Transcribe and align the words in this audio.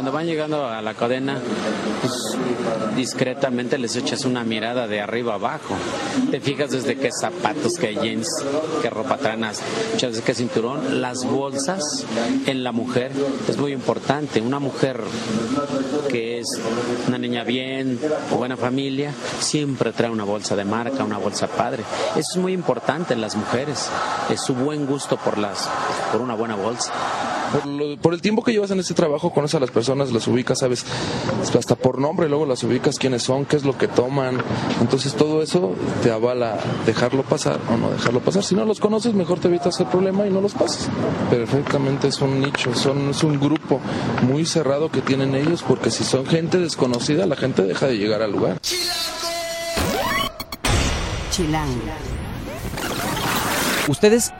cuando 0.00 0.12
van 0.12 0.24
llegando 0.24 0.66
a 0.66 0.80
la 0.80 0.94
cadena, 0.94 1.38
pues 2.00 2.38
discretamente 2.96 3.76
les 3.76 3.96
echas 3.96 4.24
una 4.24 4.44
mirada 4.44 4.88
de 4.88 4.98
arriba 4.98 5.34
abajo. 5.34 5.74
Te 6.30 6.40
fijas 6.40 6.70
desde 6.70 6.96
qué 6.96 7.10
zapatos, 7.12 7.74
qué 7.78 7.94
jeans, 7.94 8.26
qué 8.80 8.88
ropa 8.88 9.18
traen, 9.18 9.40
muchas 9.40 10.12
veces 10.12 10.24
qué 10.24 10.32
cinturón. 10.32 11.02
Las 11.02 11.26
bolsas 11.26 12.06
en 12.46 12.64
la 12.64 12.72
mujer 12.72 13.12
es 13.46 13.58
muy 13.58 13.74
importante. 13.74 14.40
Una 14.40 14.58
mujer 14.58 15.02
que 16.08 16.38
es 16.38 16.46
una 17.06 17.18
niña 17.18 17.44
bien, 17.44 18.00
buena 18.30 18.56
familia, 18.56 19.12
siempre 19.40 19.92
trae 19.92 20.08
una 20.08 20.24
bolsa 20.24 20.56
de 20.56 20.64
marca, 20.64 21.04
una 21.04 21.18
bolsa 21.18 21.46
padre. 21.46 21.84
Eso 22.12 22.30
es 22.30 22.36
muy 22.38 22.54
importante 22.54 23.12
en 23.12 23.20
las 23.20 23.36
mujeres. 23.36 23.90
Es 24.30 24.40
su 24.40 24.54
buen 24.54 24.86
gusto 24.86 25.18
por 25.18 25.36
las 25.36 25.68
por 26.10 26.22
una 26.22 26.34
buena 26.34 26.54
bolsa 26.54 26.90
por, 28.00 28.14
el 28.14 28.22
tiempo 28.22 28.42
que 28.42 28.52
llevas 28.52 28.70
en 28.70 28.80
este 28.80 28.94
trabajo, 28.94 29.32
conoces 29.32 29.56
a 29.56 29.60
las 29.60 29.70
personas, 29.70 30.12
las 30.12 30.26
ubicas, 30.28 30.60
sabes, 30.60 30.84
hasta 31.58 31.74
por 31.74 31.98
nombre, 31.98 32.28
luego 32.28 32.46
las 32.46 32.62
ubicas 32.62 32.98
quiénes 32.98 33.22
son, 33.22 33.44
qué 33.44 33.56
es 33.56 33.64
lo 33.64 33.76
que 33.76 33.88
toman. 33.88 34.38
Entonces 34.80 35.14
todo 35.14 35.42
eso 35.42 35.72
te 36.02 36.10
avala 36.10 36.58
dejarlo 36.86 37.22
pasar 37.22 37.58
o 37.68 37.76
no 37.76 37.90
dejarlo 37.90 38.20
pasar. 38.20 38.42
Si 38.42 38.54
no 38.54 38.64
los 38.64 38.80
conoces, 38.80 39.14
mejor 39.14 39.40
te 39.40 39.48
evitas 39.48 39.78
el 39.80 39.86
problema 39.86 40.26
y 40.26 40.30
no 40.30 40.40
los 40.40 40.54
pasas. 40.54 40.88
Perfectamente 41.28 42.08
es 42.08 42.20
un 42.20 42.40
nicho, 42.40 42.74
son, 42.74 43.10
es 43.10 43.22
un 43.22 43.40
grupo 43.40 43.80
muy 44.22 44.46
cerrado 44.46 44.90
que 44.90 45.00
tienen 45.00 45.34
ellos 45.34 45.62
porque 45.66 45.90
si 45.90 46.04
son 46.04 46.26
gente 46.26 46.58
desconocida, 46.58 47.26
la 47.26 47.36
gente 47.36 47.62
deja 47.62 47.86
de 47.86 47.98
llegar 47.98 48.22
al 48.22 48.32
lugar. 48.32 48.58
Chilango. 51.30 51.80
Ustedes, 53.88 54.32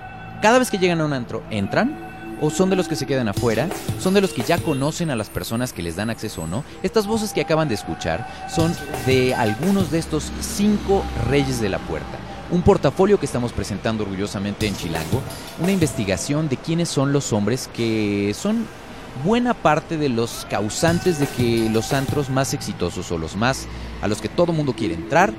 cada 0.42 0.58
vez 0.58 0.70
que 0.70 0.78
llegan 0.78 1.00
a 1.00 1.04
un 1.04 1.12
antro, 1.12 1.42
¿entran? 1.50 2.09
O 2.40 2.50
son 2.50 2.70
de 2.70 2.76
los 2.76 2.88
que 2.88 2.96
se 2.96 3.06
quedan 3.06 3.28
afuera, 3.28 3.68
son 3.98 4.14
de 4.14 4.20
los 4.20 4.32
que 4.32 4.42
ya 4.42 4.58
conocen 4.58 5.10
a 5.10 5.16
las 5.16 5.28
personas 5.28 5.72
que 5.72 5.82
les 5.82 5.96
dan 5.96 6.10
acceso 6.10 6.42
o 6.42 6.46
no. 6.46 6.64
Estas 6.82 7.06
voces 7.06 7.32
que 7.32 7.40
acaban 7.40 7.68
de 7.68 7.74
escuchar 7.74 8.26
son 8.48 8.74
de 9.06 9.34
algunos 9.34 9.90
de 9.90 9.98
estos 9.98 10.30
cinco 10.40 11.04
reyes 11.28 11.60
de 11.60 11.68
la 11.68 11.78
puerta. 11.78 12.18
Un 12.50 12.62
portafolio 12.62 13.20
que 13.20 13.26
estamos 13.26 13.52
presentando 13.52 14.02
orgullosamente 14.02 14.66
en 14.66 14.76
Chilango, 14.76 15.22
una 15.60 15.72
investigación 15.72 16.48
de 16.48 16.56
quiénes 16.56 16.88
son 16.88 17.12
los 17.12 17.32
hombres 17.32 17.70
que 17.72 18.34
son 18.36 18.66
buena 19.24 19.54
parte 19.54 19.96
de 19.96 20.08
los 20.08 20.46
causantes 20.48 21.18
de 21.18 21.26
que 21.26 21.68
los 21.70 21.92
antros 21.92 22.30
más 22.30 22.54
exitosos 22.54 23.10
o 23.12 23.18
los 23.18 23.36
más 23.36 23.66
a 24.02 24.08
los 24.08 24.20
que 24.20 24.28
todo 24.28 24.52
mundo 24.52 24.72
quiere 24.72 24.94
entrar 24.94 25.32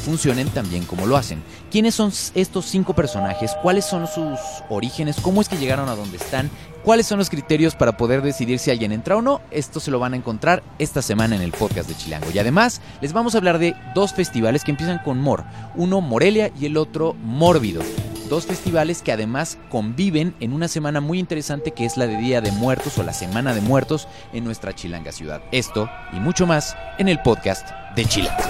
funcionen 0.00 0.48
tan 0.48 0.68
bien 0.68 0.84
como 0.84 1.06
lo 1.06 1.16
hacen. 1.16 1.42
¿Quiénes 1.70 1.94
son 1.94 2.12
estos 2.34 2.66
cinco 2.66 2.94
personajes? 2.94 3.52
¿Cuáles 3.62 3.84
son 3.84 4.06
sus 4.06 4.38
orígenes? 4.68 5.16
¿Cómo 5.20 5.40
es 5.40 5.48
que 5.48 5.56
llegaron 5.56 5.88
a 5.88 5.96
donde 5.96 6.16
están? 6.16 6.50
¿Cuáles 6.84 7.06
son 7.06 7.18
los 7.18 7.30
criterios 7.30 7.76
para 7.76 7.96
poder 7.96 8.22
decidir 8.22 8.58
si 8.58 8.70
alguien 8.72 8.90
entra 8.90 9.16
o 9.16 9.22
no? 9.22 9.40
Esto 9.52 9.78
se 9.78 9.92
lo 9.92 10.00
van 10.00 10.14
a 10.14 10.16
encontrar 10.16 10.64
esta 10.80 11.00
semana 11.00 11.36
en 11.36 11.42
el 11.42 11.52
podcast 11.52 11.88
de 11.88 11.94
Chilango. 11.94 12.26
Y 12.34 12.38
además 12.40 12.80
les 13.00 13.12
vamos 13.12 13.34
a 13.34 13.38
hablar 13.38 13.58
de 13.58 13.76
dos 13.94 14.12
festivales 14.12 14.64
que 14.64 14.72
empiezan 14.72 14.98
con 14.98 15.18
Mor. 15.18 15.44
Uno 15.76 16.00
Morelia 16.00 16.50
y 16.58 16.66
el 16.66 16.76
otro 16.76 17.14
Mórbido. 17.14 17.82
Dos 18.28 18.46
festivales 18.46 19.02
que 19.02 19.12
además 19.12 19.58
conviven 19.70 20.34
en 20.40 20.54
una 20.54 20.66
semana 20.66 21.00
muy 21.00 21.18
interesante 21.18 21.72
que 21.72 21.84
es 21.84 21.96
la 21.96 22.06
de 22.06 22.16
Día 22.16 22.40
de 22.40 22.50
Muertos 22.50 22.98
o 22.98 23.02
la 23.02 23.12
Semana 23.12 23.54
de 23.54 23.60
Muertos 23.60 24.08
en 24.32 24.44
nuestra 24.44 24.74
Chilanga 24.74 25.12
ciudad. 25.12 25.42
Esto 25.52 25.88
y 26.12 26.16
mucho 26.16 26.46
más 26.46 26.74
en 26.98 27.08
el 27.08 27.20
podcast 27.20 27.68
de 27.94 28.06
Chilango. 28.06 28.42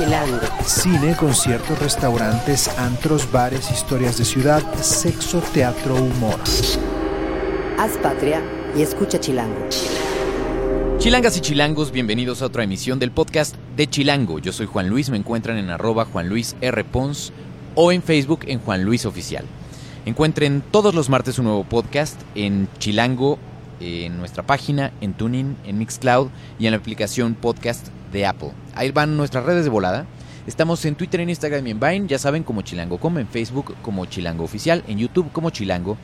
Chilango. 0.00 0.40
Cine, 0.64 1.14
conciertos, 1.14 1.78
restaurantes, 1.78 2.68
antros, 2.78 3.30
bares, 3.30 3.70
historias 3.70 4.16
de 4.16 4.24
ciudad, 4.24 4.62
sexo, 4.80 5.42
teatro, 5.52 5.94
humor. 5.94 6.40
Haz 7.78 7.98
patria 8.02 8.42
y 8.74 8.80
escucha 8.80 9.20
Chilango. 9.20 9.68
Chilangas 10.96 11.36
y 11.36 11.42
chilangos, 11.42 11.92
bienvenidos 11.92 12.40
a 12.40 12.46
otra 12.46 12.64
emisión 12.64 12.98
del 12.98 13.10
podcast 13.10 13.56
de 13.76 13.90
Chilango. 13.90 14.38
Yo 14.38 14.52
soy 14.52 14.64
Juan 14.64 14.88
Luis, 14.88 15.10
me 15.10 15.18
encuentran 15.18 15.58
en 15.58 15.68
arroba 15.68 16.06
Juan 16.06 16.30
Luis 16.30 16.56
R. 16.62 16.82
Pons 16.84 17.34
o 17.74 17.92
en 17.92 18.02
Facebook 18.02 18.40
en 18.46 18.58
Juan 18.60 18.84
Luis 18.84 19.04
Oficial. 19.04 19.44
Encuentren 20.06 20.62
todos 20.70 20.94
los 20.94 21.10
martes 21.10 21.38
un 21.38 21.44
nuevo 21.44 21.64
podcast 21.64 22.18
en 22.34 22.68
Chilango 22.78 23.38
en 23.80 24.16
nuestra 24.18 24.44
página, 24.44 24.92
en 25.02 25.12
Tuning, 25.12 25.56
en 25.66 25.76
Mixcloud 25.76 26.28
y 26.58 26.64
en 26.64 26.72
la 26.72 26.78
aplicación 26.78 27.34
podcast 27.34 27.88
de 28.12 28.26
Apple. 28.26 28.52
Ahí 28.74 28.90
van 28.90 29.16
nuestras 29.16 29.44
redes 29.44 29.64
de 29.64 29.70
volada. 29.70 30.06
Estamos 30.46 30.84
en 30.84 30.94
Twitter, 30.94 31.20
en 31.20 31.28
Instagram 31.28 31.66
y 31.66 31.70
en 31.70 31.80
Vine, 31.80 32.06
ya 32.08 32.18
saben, 32.18 32.42
como 32.42 32.62
Chilango, 32.62 32.98
como 32.98 33.18
en 33.18 33.28
Facebook 33.28 33.74
como 33.82 34.06
Chilango 34.06 34.44
Oficial, 34.44 34.82
en 34.88 34.98
YouTube 34.98 35.30
como 35.32 35.50
Chilango 35.50 35.96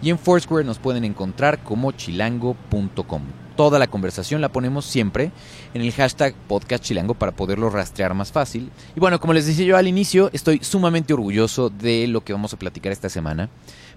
y 0.00 0.10
en 0.10 0.18
Foursquare 0.18 0.64
nos 0.64 0.78
pueden 0.78 1.04
encontrar 1.04 1.62
como 1.62 1.92
chilango.com. 1.92 3.22
Toda 3.56 3.78
la 3.78 3.86
conversación 3.86 4.40
la 4.40 4.50
ponemos 4.50 4.86
siempre 4.86 5.30
en 5.74 5.82
el 5.82 5.92
hashtag 5.92 6.34
podcast 6.48 6.82
chilango 6.82 7.14
para 7.14 7.32
poderlo 7.32 7.68
rastrear 7.68 8.14
más 8.14 8.32
fácil. 8.32 8.70
Y 8.96 9.00
bueno, 9.00 9.20
como 9.20 9.34
les 9.34 9.46
decía 9.46 9.66
yo 9.66 9.76
al 9.76 9.86
inicio, 9.86 10.30
estoy 10.32 10.58
sumamente 10.62 11.12
orgulloso 11.12 11.68
de 11.68 12.08
lo 12.08 12.24
que 12.24 12.32
vamos 12.32 12.54
a 12.54 12.58
platicar 12.58 12.92
esta 12.92 13.10
semana 13.10 13.50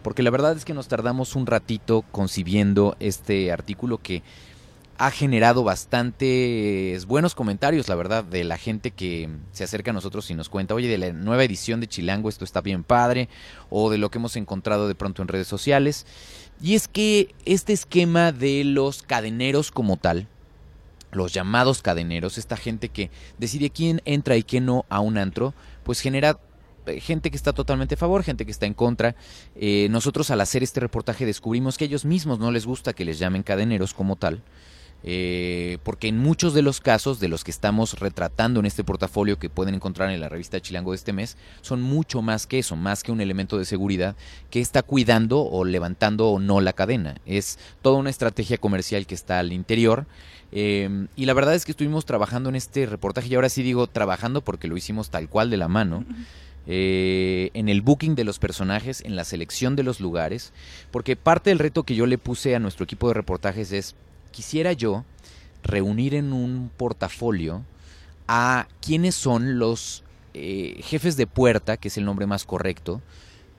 porque 0.05 0.21
la 0.21 0.29
verdad 0.29 0.55
es 0.55 0.65
que 0.65 0.75
nos 0.75 0.87
tardamos 0.87 1.35
un 1.35 1.47
ratito 1.47 2.05
concibiendo 2.11 2.95
este 2.99 3.51
artículo 3.51 3.97
que 3.97 4.21
ha 4.97 5.11
generado 5.11 5.63
bastantes 5.63 7.05
buenos 7.05 7.35
comentarios, 7.35 7.89
la 7.89 7.95
verdad, 7.95 8.23
de 8.23 8.43
la 8.43 8.57
gente 8.57 8.91
que 8.91 9.29
se 9.51 9.63
acerca 9.63 9.91
a 9.91 9.93
nosotros 9.93 10.29
y 10.31 10.35
nos 10.35 10.49
cuenta, 10.49 10.73
oye, 10.73 10.87
de 10.87 10.97
la 10.97 11.11
nueva 11.11 11.43
edición 11.43 11.81
de 11.81 11.87
Chilango 11.87 12.29
esto 12.29 12.45
está 12.45 12.61
bien 12.61 12.83
padre, 12.83 13.27
o 13.69 13.89
de 13.89 13.97
lo 13.97 14.09
que 14.09 14.19
hemos 14.19 14.35
encontrado 14.37 14.87
de 14.87 14.95
pronto 14.95 15.21
en 15.21 15.27
redes 15.27 15.47
sociales. 15.47 16.05
Y 16.61 16.75
es 16.75 16.87
que 16.87 17.35
este 17.45 17.73
esquema 17.73 18.31
de 18.31 18.63
los 18.63 19.03
cadeneros 19.03 19.71
como 19.71 19.97
tal, 19.97 20.27
los 21.11 21.33
llamados 21.33 21.81
cadeneros, 21.81 22.37
esta 22.37 22.55
gente 22.55 22.89
que 22.89 23.11
decide 23.37 23.69
quién 23.69 24.01
entra 24.05 24.37
y 24.37 24.43
quién 24.43 24.65
no 24.65 24.85
a 24.89 25.01
un 25.01 25.17
antro, 25.17 25.53
pues 25.83 25.99
genera 25.99 26.39
eh, 26.85 27.01
gente 27.01 27.31
que 27.31 27.37
está 27.37 27.51
totalmente 27.51 27.95
a 27.95 27.97
favor, 27.97 28.23
gente 28.23 28.45
que 28.45 28.51
está 28.51 28.65
en 28.65 28.73
contra. 28.73 29.15
Eh, 29.55 29.87
nosotros 29.89 30.31
al 30.31 30.39
hacer 30.39 30.63
este 30.63 30.79
reportaje 30.79 31.25
descubrimos 31.25 31.77
que 31.77 31.85
ellos 31.85 32.05
mismos 32.05 32.39
no 32.39 32.51
les 32.51 32.65
gusta 32.65 32.93
que 32.93 33.05
les 33.05 33.19
llamen 33.19 33.43
cadeneros 33.43 33.93
como 33.93 34.15
tal. 34.15 34.41
Eh, 35.07 35.77
porque 35.83 36.07
en 36.07 36.17
muchos 36.17 36.55
de 36.55 36.63
los 36.63 36.81
casos 36.81 37.19
de 37.19 37.27
los 37.27 37.43
que 37.43 37.51
estamos 37.51 37.99
retratando 37.99 38.59
en 38.59 38.65
este 38.65 38.83
portafolio 38.83 39.37
que 39.37 39.51
pueden 39.51 39.75
encontrar 39.75 40.09
en 40.09 40.19
la 40.19 40.29
revista 40.29 40.59
Chilango 40.59 40.91
de 40.91 40.95
este 40.95 41.13
mes, 41.13 41.37
son 41.61 41.83
mucho 41.83 42.23
más 42.23 42.47
que 42.47 42.57
eso, 42.57 42.75
más 42.75 43.03
que 43.03 43.11
un 43.11 43.21
elemento 43.21 43.59
de 43.59 43.65
seguridad 43.65 44.15
que 44.49 44.61
está 44.61 44.81
cuidando 44.81 45.43
o 45.43 45.63
levantando 45.63 46.29
o 46.29 46.39
no 46.39 46.59
la 46.59 46.73
cadena. 46.73 47.17
Es 47.27 47.59
toda 47.83 47.97
una 47.97 48.09
estrategia 48.09 48.57
comercial 48.57 49.05
que 49.05 49.13
está 49.13 49.37
al 49.37 49.53
interior. 49.53 50.07
y 50.51 51.25
la 51.25 51.33
verdad 51.33 51.53
es 51.53 51.65
que 51.65 51.71
estuvimos 51.71 52.05
trabajando 52.05 52.49
en 52.49 52.55
este 52.55 52.85
reportaje 52.87 53.27
y 53.27 53.35
ahora 53.35 53.49
sí 53.49 53.61
digo 53.61 53.87
trabajando 53.87 54.41
porque 54.41 54.67
lo 54.67 54.77
hicimos 54.77 55.09
tal 55.11 55.29
cual 55.29 55.51
de 55.51 55.57
la 55.57 55.67
mano. 55.67 56.03
Eh, 56.67 57.51
en 57.53 57.69
el 57.69 57.83
booking 57.83 58.15
de 58.15 58.23
los 58.23 58.39
personajes, 58.39 59.01
en 59.05 59.15
la 59.15 59.23
selección 59.23 59.75
de 59.75 59.83
los 59.83 59.99
lugares, 59.99 60.51
porque 60.89 61.15
parte 61.15 61.51
del 61.51 61.59
reto 61.59 61.83
que 61.83 61.93
yo 61.93 62.07
le 62.07 62.17
puse 62.17 62.55
a 62.55 62.59
nuestro 62.59 62.85
equipo 62.85 63.07
de 63.07 63.13
reportajes 63.13 63.71
es, 63.71 63.95
quisiera 64.35 64.73
yo 64.73 65.05
reunir 65.63 66.13
en 66.13 66.33
un 66.33 66.69
portafolio 66.75 67.63
a 68.27 68.67
quienes 68.81 69.15
son 69.15 69.59
los 69.59 70.03
eh, 70.33 70.81
jefes 70.83 71.15
de 71.15 71.25
puerta, 71.25 71.77
que 71.77 71.87
es 71.87 71.97
el 71.97 72.03
nombre 72.03 72.25
más 72.25 72.43
correcto, 72.43 73.01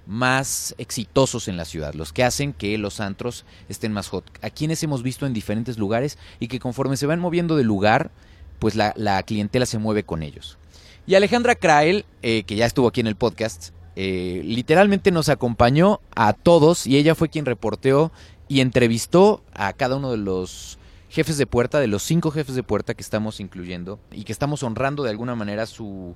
más 0.06 0.74
exitosos 0.76 1.48
en 1.48 1.56
la 1.56 1.64
ciudad, 1.64 1.94
los 1.94 2.12
que 2.12 2.24
hacen 2.24 2.52
que 2.52 2.76
los 2.76 3.00
antros 3.00 3.46
estén 3.70 3.92
más 3.92 4.08
hot, 4.08 4.24
a 4.42 4.50
quienes 4.50 4.82
hemos 4.82 5.02
visto 5.02 5.24
en 5.26 5.32
diferentes 5.32 5.78
lugares 5.78 6.18
y 6.38 6.48
que 6.48 6.60
conforme 6.60 6.98
se 6.98 7.06
van 7.06 7.18
moviendo 7.18 7.56
de 7.56 7.64
lugar, 7.64 8.10
pues 8.58 8.74
la 8.74 9.22
clientela 9.22 9.64
se 9.64 9.78
mueve 9.78 10.04
con 10.04 10.22
ellos. 10.22 10.58
Y 11.06 11.14
Alejandra 11.14 11.54
Krael, 11.54 12.04
eh, 12.22 12.42
que 12.44 12.56
ya 12.56 12.66
estuvo 12.66 12.88
aquí 12.88 13.00
en 13.00 13.06
el 13.06 13.16
podcast, 13.16 13.70
eh, 13.94 14.42
literalmente 14.44 15.10
nos 15.10 15.30
acompañó 15.30 16.00
a 16.14 16.34
todos 16.34 16.86
y 16.86 16.98
ella 16.98 17.14
fue 17.14 17.30
quien 17.30 17.46
reporteó 17.46 18.12
y 18.48 18.60
entrevistó 18.60 19.42
a 19.52 19.72
cada 19.72 19.96
uno 19.96 20.10
de 20.10 20.18
los 20.18 20.78
jefes 21.08 21.38
de 21.38 21.46
puerta, 21.46 21.80
de 21.80 21.86
los 21.86 22.02
cinco 22.02 22.30
jefes 22.30 22.54
de 22.54 22.62
puerta 22.62 22.94
que 22.94 23.02
estamos 23.02 23.40
incluyendo 23.40 23.98
y 24.12 24.24
que 24.24 24.32
estamos 24.32 24.62
honrando 24.62 25.02
de 25.02 25.10
alguna 25.10 25.34
manera 25.34 25.66
su, 25.66 26.14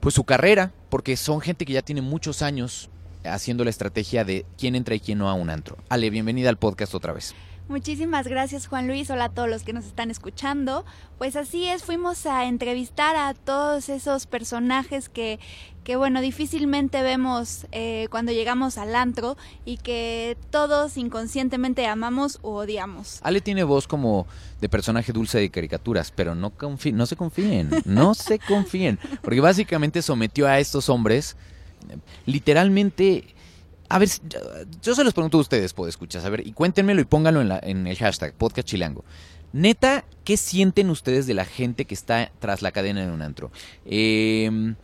pues 0.00 0.14
su 0.14 0.24
carrera, 0.24 0.72
porque 0.88 1.16
son 1.16 1.40
gente 1.40 1.64
que 1.64 1.74
ya 1.74 1.82
tiene 1.82 2.02
muchos 2.02 2.42
años 2.42 2.90
haciendo 3.24 3.64
la 3.64 3.70
estrategia 3.70 4.24
de 4.24 4.46
quién 4.58 4.74
entra 4.74 4.94
y 4.94 5.00
quién 5.00 5.18
no 5.18 5.28
a 5.28 5.34
un 5.34 5.50
antro. 5.50 5.76
Ale, 5.88 6.10
bienvenida 6.10 6.48
al 6.48 6.56
podcast 6.56 6.94
otra 6.94 7.12
vez. 7.12 7.34
Muchísimas 7.70 8.26
gracias 8.26 8.66
Juan 8.66 8.88
Luis, 8.88 9.10
hola 9.10 9.26
a 9.26 9.28
todos 9.28 9.48
los 9.48 9.62
que 9.62 9.72
nos 9.72 9.84
están 9.84 10.10
escuchando. 10.10 10.84
Pues 11.18 11.36
así 11.36 11.68
es, 11.68 11.84
fuimos 11.84 12.26
a 12.26 12.46
entrevistar 12.46 13.14
a 13.14 13.32
todos 13.32 13.88
esos 13.88 14.26
personajes 14.26 15.08
que, 15.08 15.38
que 15.84 15.94
bueno, 15.94 16.20
difícilmente 16.20 17.00
vemos 17.02 17.68
eh, 17.70 18.08
cuando 18.10 18.32
llegamos 18.32 18.76
al 18.76 18.96
antro 18.96 19.36
y 19.64 19.76
que 19.76 20.36
todos 20.50 20.96
inconscientemente 20.96 21.86
amamos 21.86 22.40
o 22.42 22.56
odiamos. 22.56 23.20
Ale 23.22 23.40
tiene 23.40 23.62
voz 23.62 23.86
como 23.86 24.26
de 24.60 24.68
personaje 24.68 25.12
dulce 25.12 25.38
de 25.38 25.48
caricaturas, 25.50 26.10
pero 26.10 26.34
no, 26.34 26.52
no 26.92 27.06
se 27.06 27.14
confíen, 27.14 27.70
no 27.84 28.14
se 28.14 28.38
confíen, 28.48 28.98
porque 29.22 29.40
básicamente 29.40 30.02
sometió 30.02 30.48
a 30.48 30.58
estos 30.58 30.88
hombres, 30.88 31.36
literalmente 32.26 33.32
a 33.90 33.98
ver, 33.98 34.08
yo 34.82 34.94
se 34.94 35.02
los 35.02 35.12
pregunto 35.12 35.36
a 35.36 35.40
ustedes, 35.40 35.72
puedo 35.74 35.88
escuchar, 35.88 36.24
a 36.24 36.30
ver, 36.30 36.46
y 36.46 36.52
cuéntenmelo 36.52 37.00
y 37.00 37.04
pónganlo 37.04 37.40
en, 37.40 37.86
el 37.88 37.96
hashtag 37.96 38.32
podcast 38.34 38.68
chilango. 38.68 39.04
Neta, 39.52 40.04
¿qué 40.22 40.36
sienten 40.36 40.90
ustedes 40.90 41.26
de 41.26 41.34
la 41.34 41.44
gente 41.44 41.84
que 41.86 41.94
está 41.94 42.30
tras 42.38 42.62
la 42.62 42.70
cadena 42.70 43.04
de 43.04 43.10
un 43.10 43.20
antro? 43.20 43.50
Em, 43.84 44.76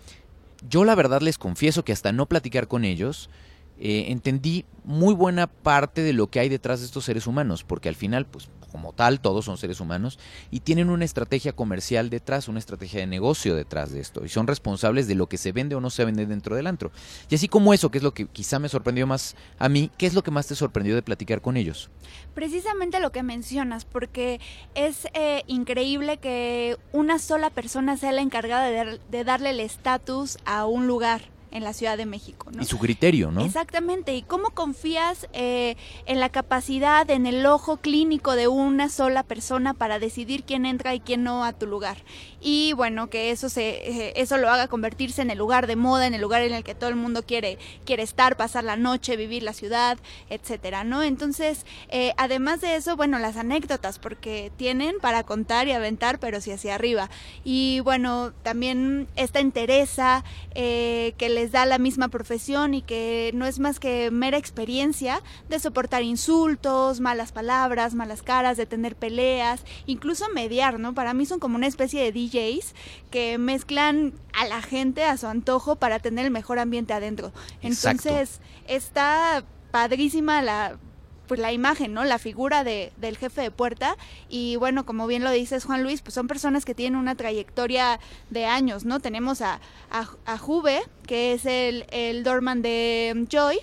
yo 0.69 0.85
la 0.85 0.97
verdad 0.97 1.20
les 1.20 1.38
confieso 1.38 1.85
que 1.85 1.93
hasta 1.93 2.11
no 2.11 2.26
platicar 2.26 2.67
con 2.67 2.85
ellos, 2.85 3.31
eh, 3.79 4.06
entendí 4.08 4.64
muy 4.82 5.14
buena 5.14 5.47
parte 5.47 6.02
de 6.02 6.12
lo 6.12 6.26
que 6.26 6.41
hay 6.41 6.49
detrás 6.49 6.81
de 6.81 6.87
estos 6.87 7.05
seres 7.05 7.29
humanos, 7.29 7.62
porque 7.62 7.88
al 7.88 7.94
final, 7.94 8.26
pues 8.26 8.49
como 8.76 8.93
tal, 8.93 9.20
todos 9.20 9.46
son 9.46 9.56
seres 9.56 9.81
humanos 9.81 10.19
y 10.50 10.61
tienen 10.61 10.90
una 10.90 11.06
estrategia 11.06 11.55
comercial 11.55 12.11
detrás, 12.11 12.46
una 12.46 12.58
estrategia 12.58 13.00
de 13.00 13.06
negocio 13.06 13.55
detrás 13.55 13.90
de 13.90 14.00
esto 14.00 14.23
y 14.23 14.28
son 14.28 14.46
responsables 14.46 15.08
de 15.08 15.14
lo 15.14 15.31
que 15.31 15.38
se 15.38 15.50
vende 15.50 15.75
o 15.75 15.81
no 15.81 15.88
se 15.88 16.05
vende 16.05 16.26
dentro 16.26 16.56
del 16.56 16.67
antro. 16.67 16.90
Y 17.31 17.37
así 17.37 17.49
como 17.49 17.73
eso, 17.73 17.90
que 17.90 17.96
es 17.96 18.05
lo 18.05 18.12
que 18.12 18.26
quizá 18.26 18.58
me 18.58 18.69
sorprendió 18.69 19.06
más 19.06 19.34
a 19.58 19.70
mí, 19.70 19.90
¿qué 19.96 20.05
es 20.05 20.12
lo 20.12 20.23
que 20.23 20.31
más 20.31 20.46
te 20.46 20.55
sorprendió 20.55 20.94
de 20.94 21.00
platicar 21.00 21.40
con 21.40 21.56
ellos? 21.56 21.88
Precisamente 22.34 23.00
lo 23.00 23.12
que 23.12 23.23
mencionas, 23.23 23.87
porque 23.87 24.43
es 24.75 25.06
eh, 25.14 25.43
increíble 25.46 26.19
que 26.19 26.76
una 26.93 27.19
sola 27.19 27.49
persona 27.49 27.96
sea 27.96 28.12
la 28.12 28.20
encargada 28.20 28.69
de 28.69 29.25
darle 29.25 29.50
el 29.50 29.61
estatus 29.61 30.37
a 30.44 30.67
un 30.67 30.87
lugar 30.87 31.36
en 31.51 31.65
la 31.65 31.73
Ciudad 31.73 31.97
de 31.97 32.07
México. 32.07 32.51
Y 32.61 32.65
su 32.65 32.79
criterio, 32.79 33.31
¿no? 33.31 33.45
Exactamente. 33.45 34.15
¿Y 34.15 34.23
cómo 34.23 34.51
confías 34.51 35.29
eh, 35.33 35.77
en 36.07 36.21
la 36.21 36.29
capacidad, 36.29 37.09
en 37.11 37.27
el 37.27 37.47
ojo 37.47 37.79
clínico 37.79 38.35
de 38.35 38.49
una 38.49 38.89
sola 38.89 39.23
persona 39.23 39.75
para 39.75 39.99
decidir 39.99 40.45
quién 40.45 40.67
entra 40.67 40.95
y 40.95 41.01
quién 41.01 41.23
no 41.23 41.45
a 41.45 41.53
tu 41.53 41.67
lugar? 41.67 41.99
Y 42.41 42.73
bueno, 42.75 43.09
que 43.09 43.31
eso 43.31 43.49
se, 43.49 43.69
eh, 43.69 44.13
eso 44.17 44.37
lo 44.37 44.51
haga 44.51 44.69
convertirse 44.69 45.23
en 45.23 45.31
el 45.31 45.39
lugar 45.39 45.67
de 45.67 45.77
moda, 45.77 46.07
en 46.07 46.15
el 46.15 46.21
lugar 46.21 46.43
en 46.43 46.53
el 46.53 46.65
que 46.65 46.75
todo 46.75 46.91
el 46.91 46.97
mundo 46.97 47.25
quiere, 47.25 47.59
quiere 47.85 48.03
estar, 48.03 48.37
pasar 48.37 48.65
la 48.65 48.77
noche, 48.77 49.17
vivir 49.17 49.43
la 49.43 49.53
ciudad, 49.53 49.99
etcétera, 50.31 50.85
¿no? 50.85 51.03
Entonces, 51.03 51.65
eh, 51.89 52.13
además 52.17 52.61
de 52.61 52.77
eso, 52.77 52.97
bueno, 52.97 53.19
las 53.19 53.37
anécdotas, 53.37 53.99
porque 53.99 54.53
tienen 54.57 54.97
para 55.01 55.23
contar 55.25 55.69
y 55.69 55.73
aventar, 55.73 56.19
pero 56.19 56.41
sí 56.41 56.51
hacia 56.51 56.75
arriba. 56.75 57.11
Y 57.45 57.81
bueno, 57.81 58.33
también 58.43 59.09
esta 59.17 59.41
entereza 59.41 60.25
que 60.55 61.36
les 61.37 61.53
da 61.53 61.67
la 61.67 61.77
misma 61.77 62.09
profesión 62.09 62.73
y 62.73 62.81
que 62.81 63.31
no 63.35 63.44
es 63.44 63.59
más 63.59 63.79
que 63.79 64.11
mera 64.11 64.38
experiencia 64.38 65.23
de 65.50 65.59
soportar 65.59 66.03
insultos, 66.03 66.99
malas 67.00 67.31
palabras, 67.31 67.94
malas 67.94 68.23
caras, 68.23 68.56
de 68.56 68.65
tener 68.65 68.97
peleas, 68.97 69.62
incluso 69.85 70.25
mediar, 70.31 70.81
¿no? 70.81 70.94
Para 70.94 71.12
mí 71.12 71.27
son 71.27 71.38
como 71.38 71.56
una 71.56 71.67
especie 71.67 72.00
de 72.00 72.11
DJs 72.11 72.75
que 73.11 73.37
mezclan 73.37 74.15
a 74.33 74.47
la 74.47 74.62
gente 74.62 75.05
a 75.05 75.19
su 75.19 75.27
antojo 75.27 75.77
para 75.77 75.99
tener 75.99 76.25
el 76.25 76.31
mejor 76.31 76.59
ambiente 76.59 76.94
adentro. 76.94 77.33
Entonces, 77.61 78.41
está 78.67 79.44
padrísima 79.71 80.41
la 80.41 80.79
pues 81.26 81.40
la 81.40 81.52
imagen, 81.52 81.93
¿no? 81.93 82.05
La 82.05 82.19
figura 82.19 82.64
de, 82.64 82.93
del 82.96 83.17
jefe 83.17 83.43
de 83.43 83.50
puerta. 83.50 83.96
Y 84.28 84.56
bueno, 84.56 84.87
como 84.87 85.06
bien 85.06 85.25
lo 85.25 85.31
dices, 85.31 85.64
Juan 85.64 85.82
Luis, 85.82 86.02
pues 86.02 86.14
son 86.14 86.28
personas 86.28 86.64
que 86.64 86.75
tienen 86.75 86.99
una 86.99 87.14
trayectoria 87.14 88.00
de 88.31 88.46
años, 88.46 88.84
¿no? 88.84 89.00
Tenemos 89.00 89.40
a, 89.43 89.61
a, 89.90 90.38
Juve, 90.38 90.81
que 91.06 91.32
es 91.32 91.44
el, 91.46 91.87
el 91.90 92.23
doorman 92.25 92.62
de 92.62 93.26
Joy, 93.28 93.58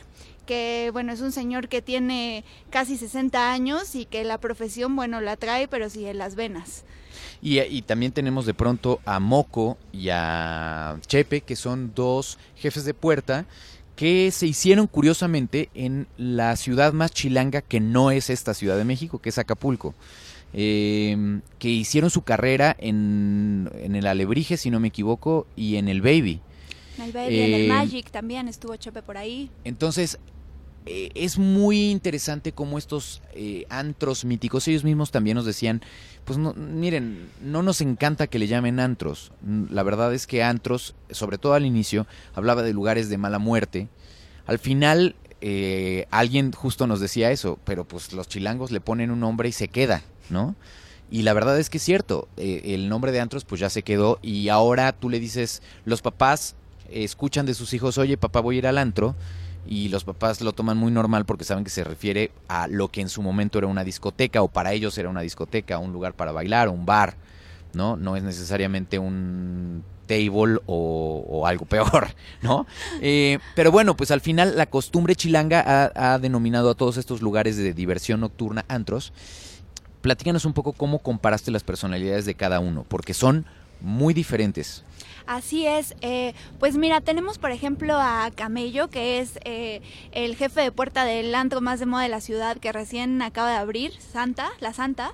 que 0.46 0.90
bueno, 0.94 1.14
es 1.14 1.22
un 1.22 1.32
señor 1.32 1.70
que 1.70 1.82
tiene 1.82 2.44
casi 2.70 2.98
60 2.98 3.52
años 3.52 3.96
y 3.96 4.06
que 4.06 4.24
la 4.24 4.38
profesión, 4.38 4.96
bueno, 4.96 5.22
la 5.22 5.38
trae, 5.38 5.68
pero 5.68 5.90
sí 5.90 6.06
en 6.06 6.18
las 6.18 6.36
venas. 6.36 6.84
Y, 7.42 7.60
y, 7.60 7.82
también 7.82 8.14
tenemos 8.14 8.46
de 8.46 8.54
pronto 8.54 9.02
a 9.06 9.20
Moco 9.20 9.78
y 9.92 10.10
a 10.10 10.98
Chepe, 11.08 11.42
que 11.42 11.58
son 11.58 11.94
dos 11.94 12.38
jefes 12.56 12.86
de 12.86 12.94
puerta 12.94 13.46
que 13.96 14.32
se 14.32 14.48
hicieron 14.48 14.88
curiosamente 14.88 15.70
en 15.74 16.08
la 16.18 16.56
ciudad 16.56 16.94
más 16.94 17.12
chilanga 17.12 17.62
que 17.62 17.80
no 17.80 18.12
es 18.12 18.30
esta 18.30 18.54
Ciudad 18.54 18.78
de 18.78 18.86
México, 18.86 19.20
que 19.20 19.30
es 19.30 19.38
Acapulco. 19.38 19.94
Em, 20.56 21.42
que 21.58 21.68
hicieron 21.68 22.12
su 22.12 22.22
carrera 22.22 22.76
en, 22.78 23.72
en, 23.74 23.96
el 23.96 24.06
Alebrije, 24.06 24.56
si 24.56 24.70
no 24.70 24.80
me 24.80 24.90
equivoco, 24.90 25.48
y 25.56 25.78
en 25.78 25.88
el 25.88 26.04
Baby. 26.04 26.42
El 27.04 27.12
Baby, 27.12 27.40
en 27.40 27.54
el 27.54 27.62
eh, 27.62 27.68
Magic 27.68 28.12
también 28.12 28.48
estuvo 28.48 28.76
Chepe 28.76 29.02
por 29.02 29.18
ahí. 29.18 29.50
Entonces, 29.64 30.20
eh, 30.86 31.10
es 31.16 31.38
muy 31.38 31.92
interesante 31.92 32.52
cómo 32.52 32.78
estos 32.78 33.22
eh, 33.34 33.66
antros 33.70 34.26
míticos, 34.26 34.68
ellos 34.68 34.84
mismos 34.84 35.12
también 35.12 35.36
nos 35.36 35.46
decían, 35.46 35.82
pues 36.26 36.40
no, 36.40 36.54
miren, 36.54 37.30
no 37.42 37.64
nos 37.64 37.82
encanta 37.82 38.28
que 38.28 38.40
le 38.40 38.48
llamen 38.48 38.80
antros. 38.80 39.32
La 39.70 39.84
verdad 39.84 40.14
es 40.14 40.28
que 40.28 40.44
antros, 40.44 40.96
sobre 41.12 41.38
todo 41.38 41.54
al 41.54 41.66
inicio, 41.66 42.08
hablaba 42.34 42.64
de 42.64 42.74
lugares 42.74 43.10
de 43.10 43.18
mala 43.18 43.40
muerte. 43.40 43.90
Al 44.46 44.60
final, 44.60 45.16
eh, 45.42 46.08
alguien 46.12 46.52
justo 46.52 46.88
nos 46.88 47.00
decía 47.00 47.32
eso, 47.32 47.60
pero 47.66 47.86
pues 47.86 48.14
los 48.14 48.28
chilangos 48.28 48.72
le 48.72 48.82
ponen 48.82 49.12
un 49.12 49.20
nombre 49.20 49.50
y 49.50 49.52
se 49.52 49.68
queda, 49.68 50.04
¿no? 50.30 50.56
Y 51.12 51.24
la 51.24 51.34
verdad 51.34 51.60
es 51.60 51.70
que 51.70 51.78
es 51.78 51.84
cierto, 51.84 52.28
el 52.38 52.90
nombre 52.90 53.12
de 53.12 53.20
antros 53.20 53.46
pues 53.46 53.62
ya 53.62 53.70
se 53.70 53.84
quedó 53.84 54.18
y 54.24 54.50
ahora 54.50 54.94
tú 54.94 55.10
le 55.10 55.20
dices, 55.20 55.62
los 55.86 56.02
papás 56.02 56.56
escuchan 56.90 57.46
de 57.46 57.54
sus 57.54 57.74
hijos, 57.74 58.00
oye 58.00 58.18
papá 58.18 58.40
voy 58.40 58.56
a 58.56 58.58
ir 58.60 58.68
al 58.68 58.80
antro 58.80 59.16
y 59.66 59.90
los 59.90 60.04
papás 60.04 60.42
lo 60.42 60.54
toman 60.54 60.78
muy 60.78 60.92
normal 60.92 61.26
porque 61.26 61.46
saben 61.46 61.64
que 61.64 61.70
se 61.70 61.84
refiere 61.84 62.32
a 62.48 62.68
lo 62.68 62.90
que 62.90 63.02
en 63.02 63.10
su 63.10 63.22
momento 63.22 63.58
era 63.58 63.68
una 63.68 63.84
discoteca 63.84 64.42
o 64.42 64.48
para 64.48 64.74
ellos 64.74 64.98
era 64.98 65.10
una 65.10 65.22
discoteca, 65.22 65.78
un 65.78 65.94
lugar 65.94 66.14
para 66.14 66.32
bailar, 66.32 66.70
un 66.70 66.86
bar, 66.86 67.16
¿no? 67.74 67.96
No 67.96 68.16
es 68.16 68.24
necesariamente 68.24 69.00
un 69.00 69.84
table 70.06 70.60
o, 70.66 71.46
algo 71.48 71.66
peor, 71.66 72.08
¿no? 72.42 72.68
Eh, 73.02 73.40
pero 73.56 73.72
bueno, 73.72 73.96
pues 73.96 74.12
al 74.12 74.22
final 74.22 74.58
la 74.58 74.66
costumbre 74.66 75.16
chilanga 75.16 75.64
ha, 75.66 76.14
ha 76.14 76.20
denominado 76.20 76.70
a 76.70 76.76
todos 76.76 76.98
estos 76.98 77.22
lugares 77.22 77.58
de 77.58 77.74
diversión 77.74 78.20
nocturna 78.20 78.66
antros. 78.68 79.14
Platícanos 80.02 80.44
un 80.44 80.54
poco 80.54 80.74
cómo 80.74 81.00
comparaste 81.00 81.52
las 81.52 81.64
personalidades 81.64 82.26
de 82.26 82.36
cada 82.36 82.60
uno, 82.60 82.86
porque 82.90 83.14
son 83.14 83.46
muy 83.80 84.14
diferentes. 84.14 84.84
Así 85.26 85.66
es. 85.66 85.96
Eh, 86.02 86.34
pues 86.60 86.76
mira, 86.76 87.02
tenemos 87.02 87.38
por 87.38 87.52
ejemplo 87.52 87.96
a 87.98 88.30
Camello, 88.36 88.90
que 88.90 89.20
es 89.20 89.40
eh, 89.46 89.82
el 90.12 90.36
jefe 90.36 90.62
de 90.62 90.72
puerta 90.72 91.06
del 91.06 91.34
antro 91.36 91.62
más 91.62 91.80
de 91.80 91.86
moda 91.86 92.04
de 92.04 92.10
la 92.10 92.22
ciudad 92.22 92.58
que 92.58 92.72
recién 92.72 93.22
acaba 93.22 93.50
de 93.52 93.58
abrir, 93.58 93.94
Santa, 94.00 94.52
la 94.60 94.74
Santa. 94.74 95.14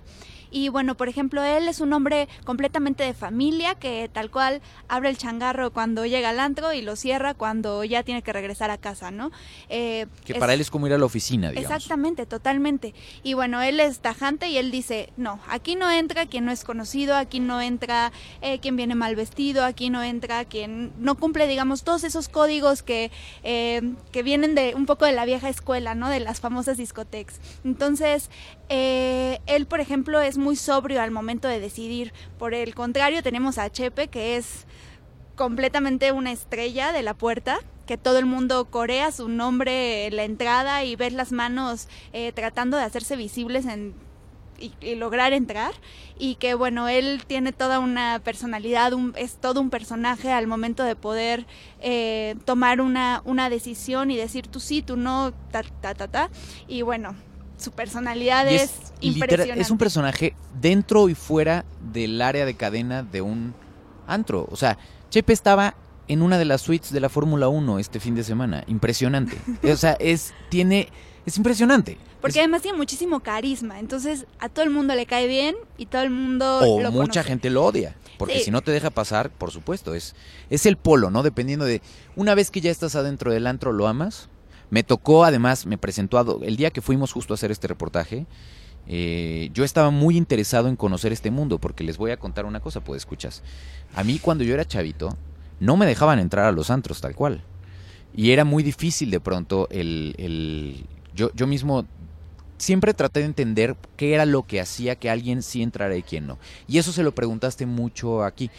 Y 0.52 0.70
bueno, 0.70 0.96
por 0.96 1.10
ejemplo, 1.10 1.44
él 1.44 1.68
es 1.68 1.80
un 1.80 1.94
hombre 1.94 2.28
completamente 2.46 3.04
de 3.04 3.14
familia 3.14 3.76
que 3.76 4.10
tal 4.12 4.32
cual 4.32 4.62
abre 4.88 5.10
el 5.10 5.18
changarro 5.18 5.72
cuando 5.72 6.06
llega 6.06 6.30
al 6.30 6.40
antro 6.40 6.74
y 6.74 6.82
lo 6.82 6.96
cierra 6.96 7.34
cuando 7.34 7.84
ya 7.84 8.04
tiene 8.04 8.22
que 8.22 8.34
regresar 8.34 8.72
a 8.72 8.78
casa, 8.78 9.12
¿no? 9.12 9.32
Eh, 9.70 10.08
que 10.26 10.36
para 10.36 10.54
él 10.54 10.62
es 10.62 10.70
como 10.70 10.88
ir 10.88 10.94
a 10.94 10.98
la 10.98 11.06
oficina, 11.06 11.50
digamos. 11.50 11.72
Exactamente, 11.72 12.26
totalmente. 12.26 12.94
Y 13.24 13.34
bueno, 13.34 13.62
él 13.62 13.80
es 13.80 14.00
tajante 14.00 14.50
y 14.50 14.58
él 14.58 14.72
dice, 14.72 15.12
no, 15.18 15.40
aquí 15.48 15.76
no 15.76 15.92
entra 15.92 16.26
quien 16.26 16.46
no 16.46 16.52
es 16.52 16.64
conocido, 16.64 17.16
aquí 17.16 17.40
no 17.40 17.62
entra 17.62 18.12
eh, 18.42 18.60
quien 18.60 18.76
viene 18.76 18.96
mal 18.96 19.16
vestido, 19.16 19.64
aquí 19.64 19.90
no 19.90 20.04
entra 20.04 20.46
quien 20.46 20.92
no 21.00 21.16
cumple, 21.16 21.48
digamos, 21.48 21.84
todos 21.84 22.04
esos 22.04 22.30
códigos 22.30 22.84
que, 22.84 23.12
eh, 23.44 23.94
que 24.12 24.24
vienen 24.24 24.56
de 24.56 24.74
un 24.76 24.86
poco 24.86 25.06
de 25.06 25.12
la 25.12 25.26
vieja 25.26 25.50
escuela, 25.50 25.96
¿no? 25.96 26.10
De 26.10 26.20
las 26.20 26.40
famosas 26.40 26.78
discotecas. 26.78 27.40
Entonces, 27.64 28.30
él, 28.70 29.66
por 29.66 29.80
ejemplo, 29.80 30.22
es 30.22 30.38
muy 30.38 30.56
sobrio 30.56 31.02
al 31.02 31.12
momento 31.12 31.48
de 31.48 31.60
decidir. 31.60 32.14
Por 32.38 32.54
el 32.54 32.76
contrario, 32.76 33.24
tenemos 33.24 33.58
a 33.58 33.70
Chepe, 33.70 34.08
que 34.08 34.38
es 34.38 34.66
completamente 35.36 36.12
una 36.12 36.32
estrella 36.32 36.92
de 36.92 37.02
la 37.02 37.14
puerta, 37.14 37.60
que 37.88 37.98
todo 37.98 38.20
el 38.20 38.26
mundo 38.26 38.66
corea 38.66 39.12
su 39.12 39.30
nombre 39.30 40.06
en 40.06 40.18
la 40.18 40.24
entrada 40.24 40.84
y 40.84 40.96
ver 40.98 41.14
las 41.14 41.32
manos 41.32 41.88
eh, 42.14 42.34
tratando 42.34 42.76
de 42.76 42.84
hacerse 42.84 43.16
visibles 43.16 43.66
en, 43.66 43.96
y, 44.60 44.96
lograr 44.96 45.34
entrar. 45.34 45.72
Y 46.20 46.36
que 46.36 46.54
bueno, 46.54 46.90
él 46.90 47.24
tiene 47.26 47.54
toda 47.54 47.80
una 47.80 48.20
personalidad, 48.24 48.92
es 49.16 49.38
todo 49.38 49.62
un 49.62 49.70
personaje 49.70 50.32
al 50.32 50.46
momento 50.46 50.84
de 50.84 50.96
poder 50.96 51.48
eh, 51.80 52.36
tomar 52.46 52.82
una, 52.82 53.22
una 53.24 53.50
decisión 53.50 54.12
y 54.12 54.18
decir 54.18 54.46
tú 54.48 54.60
sí, 54.60 54.82
tú 54.82 54.98
no, 54.98 55.32
ta, 55.52 55.64
ta, 55.64 55.96
ta, 55.96 56.10
ta. 56.10 56.30
Y 56.68 56.82
bueno, 56.82 57.16
su 57.60 57.72
personalidad 57.72 58.48
es, 58.48 58.72
impresionante. 59.02 59.62
Es 59.62 59.70
un 59.70 59.78
personaje 59.78 60.34
dentro 60.60 61.10
y 61.10 61.16
fuera 61.16 61.66
del 61.92 62.22
área 62.22 62.46
de 62.46 62.56
cadena 62.56 63.04
de 63.04 63.22
un 63.22 63.54
antro. 64.08 64.48
O 64.50 64.56
sea, 64.56 64.78
Chepe 65.10 65.34
estaba 65.34 65.76
en 66.08 66.22
una 66.22 66.38
de 66.38 66.46
las 66.46 66.62
suites 66.62 66.92
de 66.92 67.00
la 67.00 67.10
Fórmula 67.10 67.50
1 67.50 67.80
este 67.80 68.00
fin 68.00 68.16
de 68.16 68.24
semana. 68.24 68.64
Impresionante. 68.68 69.38
o 69.72 69.76
sea, 69.76 69.94
es, 70.00 70.34
tiene, 70.50 70.90
es 71.26 71.38
impresionante. 71.38 71.98
Porque 72.22 72.40
además 72.40 72.62
tiene 72.62 72.78
muchísimo 72.78 73.20
carisma. 73.22 73.80
Entonces 73.80 74.26
a 74.40 74.50
todo 74.50 74.64
el 74.64 74.72
mundo 74.72 74.96
le 74.96 75.06
cae 75.06 75.28
bien 75.28 75.56
y 75.78 75.86
todo 75.86 76.02
el 76.02 76.10
mundo 76.10 76.60
o 76.60 76.92
mucha 76.92 77.24
gente 77.24 77.50
lo 77.50 77.66
odia. 77.66 77.96
Porque 78.18 78.40
si 78.42 78.52
no 78.52 78.62
te 78.62 78.72
deja 78.72 78.90
pasar, 78.90 79.30
por 79.30 79.52
supuesto, 79.52 79.96
es, 79.96 80.14
es 80.50 80.66
el 80.66 80.76
polo, 80.76 81.10
¿no? 81.10 81.24
Dependiendo 81.24 81.64
de. 81.64 81.82
Una 82.18 82.36
vez 82.36 82.52
que 82.52 82.60
ya 82.60 82.70
estás 82.70 82.96
adentro 82.96 83.32
del 83.32 83.48
antro, 83.48 83.72
¿lo 83.72 83.88
amas? 83.88 84.28
Me 84.70 84.84
tocó, 84.84 85.24
además, 85.24 85.66
me 85.66 85.78
presentó 85.78 86.42
el 86.44 86.56
día 86.56 86.72
que 86.72 86.82
fuimos 86.82 87.12
justo 87.12 87.34
a 87.34 87.36
hacer 87.36 87.52
este 87.52 87.68
reportaje. 87.68 88.26
Eh, 88.88 89.50
yo 89.54 89.64
estaba 89.64 89.92
muy 89.92 90.18
interesado 90.18 90.68
en 90.68 90.76
conocer 90.76 91.12
este 91.12 91.32
mundo, 91.32 91.60
porque 91.60 91.84
les 91.84 91.98
voy 91.98 92.12
a 92.12 92.18
contar 92.18 92.46
una 92.46 92.60
cosa, 92.60 92.82
pues 92.82 93.02
escuchas. 93.02 93.44
A 93.96 94.04
mí 94.04 94.20
cuando 94.20 94.44
yo 94.44 94.54
era 94.54 94.66
chavito, 94.66 95.16
no 95.60 95.78
me 95.78 95.86
dejaban 95.86 96.20
entrar 96.20 96.46
a 96.46 96.52
los 96.52 96.70
antros 96.70 97.02
tal 97.02 97.16
cual. 97.16 97.44
Y 98.16 98.32
era 98.32 98.46
muy 98.46 98.64
difícil 98.64 99.12
de 99.12 99.20
pronto 99.20 99.68
el... 99.72 100.16
el 100.18 100.86
yo, 101.16 101.32
yo 101.34 101.48
mismo 101.48 101.86
siempre 102.58 102.94
traté 102.94 103.22
de 103.22 103.26
entender 103.26 103.76
qué 103.96 104.14
era 104.14 104.26
lo 104.26 104.44
que 104.44 104.60
hacía 104.60 104.96
que 104.96 105.10
alguien 105.10 105.42
sí 105.42 105.64
entrara 105.64 105.96
y 105.96 106.04
quién 106.04 106.28
no. 106.28 106.38
Y 106.68 106.78
eso 106.78 106.92
se 106.92 107.04
lo 107.04 107.14
preguntaste 107.14 107.66
mucho 107.66 108.24
aquí. 108.24 108.52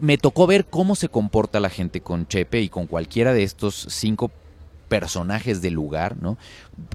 Me 0.00 0.18
tocó 0.18 0.46
ver 0.46 0.66
cómo 0.66 0.94
se 0.94 1.08
comporta 1.08 1.58
la 1.58 1.70
gente 1.70 2.00
con 2.00 2.26
Chepe 2.26 2.60
y 2.60 2.68
con 2.68 2.86
cualquiera 2.86 3.32
de 3.32 3.42
estos 3.42 3.86
cinco 3.88 4.30
personajes 4.90 5.62
del 5.62 5.72
lugar, 5.74 6.16
¿no? 6.20 6.36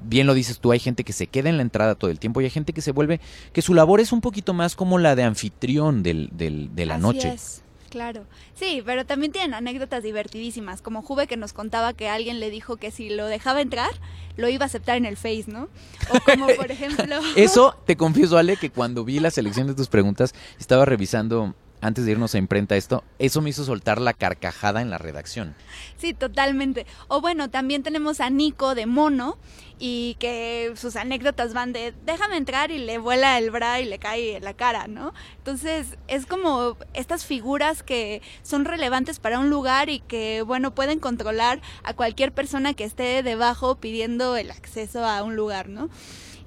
Bien 0.03 0.27
lo 0.27 0.33
dices 0.33 0.59
tú, 0.59 0.73
hay 0.73 0.79
gente 0.79 1.05
que 1.05 1.13
se 1.13 1.27
queda 1.27 1.49
en 1.49 1.55
la 1.55 1.63
entrada 1.63 1.95
todo 1.95 2.11
el 2.11 2.19
tiempo 2.19 2.41
y 2.41 2.43
hay 2.43 2.49
gente 2.51 2.73
que 2.73 2.81
se 2.81 2.91
vuelve, 2.91 3.21
que 3.53 3.61
su 3.61 3.73
labor 3.73 4.01
es 4.01 4.11
un 4.11 4.19
poquito 4.19 4.53
más 4.53 4.75
como 4.75 4.99
la 4.99 5.15
de 5.15 5.23
anfitrión 5.23 6.03
del, 6.03 6.29
del, 6.33 6.75
de 6.75 6.85
la 6.85 6.95
Así 6.95 7.01
noche. 7.03 7.29
es, 7.33 7.63
claro. 7.89 8.25
Sí, 8.53 8.83
pero 8.85 9.05
también 9.05 9.31
tienen 9.31 9.53
anécdotas 9.53 10.03
divertidísimas, 10.03 10.81
como 10.81 11.01
Juve 11.01 11.25
que 11.25 11.37
nos 11.37 11.53
contaba 11.53 11.93
que 11.93 12.09
alguien 12.09 12.41
le 12.41 12.49
dijo 12.49 12.75
que 12.75 12.91
si 12.91 13.09
lo 13.09 13.27
dejaba 13.27 13.61
entrar, 13.61 13.91
lo 14.35 14.49
iba 14.49 14.63
a 14.63 14.67
aceptar 14.67 14.97
en 14.97 15.05
el 15.05 15.15
Face, 15.15 15.45
¿no? 15.47 15.69
O 16.09 16.19
como 16.25 16.47
por 16.47 16.69
ejemplo... 16.71 17.15
Eso, 17.37 17.75
te 17.85 17.95
confieso, 17.95 18.37
Ale, 18.37 18.57
que 18.57 18.69
cuando 18.69 19.05
vi 19.05 19.19
la 19.21 19.31
selección 19.31 19.67
de 19.67 19.73
tus 19.73 19.87
preguntas, 19.87 20.35
estaba 20.59 20.83
revisando 20.83 21.55
antes 21.85 22.05
de 22.05 22.11
irnos 22.11 22.33
a 22.35 22.37
imprenta 22.37 22.75
esto, 22.75 23.03
eso 23.19 23.41
me 23.41 23.49
hizo 23.49 23.63
soltar 23.63 24.01
la 24.01 24.13
carcajada 24.13 24.81
en 24.81 24.89
la 24.89 24.97
redacción. 24.97 25.55
Sí, 25.97 26.13
totalmente. 26.13 26.85
O 27.07 27.21
bueno, 27.21 27.49
también 27.49 27.83
tenemos 27.83 28.19
a 28.19 28.29
Nico 28.29 28.75
de 28.75 28.85
Mono 28.85 29.37
y 29.77 30.15
que 30.19 30.73
sus 30.75 30.95
anécdotas 30.95 31.53
van 31.53 31.73
de 31.73 31.93
déjame 32.05 32.37
entrar 32.37 32.71
y 32.71 32.79
le 32.79 32.97
vuela 32.97 33.37
el 33.37 33.51
bra 33.51 33.81
y 33.81 33.85
le 33.85 33.99
cae 33.99 34.37
en 34.37 34.43
la 34.43 34.53
cara, 34.53 34.87
¿no? 34.87 35.13
Entonces 35.37 35.97
es 36.07 36.25
como 36.25 36.77
estas 36.93 37.25
figuras 37.25 37.83
que 37.83 38.21
son 38.41 38.65
relevantes 38.65 39.19
para 39.19 39.39
un 39.39 39.49
lugar 39.49 39.89
y 39.89 39.99
que, 39.99 40.41
bueno, 40.41 40.73
pueden 40.73 40.99
controlar 40.99 41.61
a 41.83 41.93
cualquier 41.93 42.31
persona 42.31 42.73
que 42.73 42.85
esté 42.85 43.21
debajo 43.21 43.75
pidiendo 43.75 44.37
el 44.37 44.51
acceso 44.51 45.05
a 45.05 45.23
un 45.23 45.35
lugar, 45.35 45.67
¿no? 45.67 45.89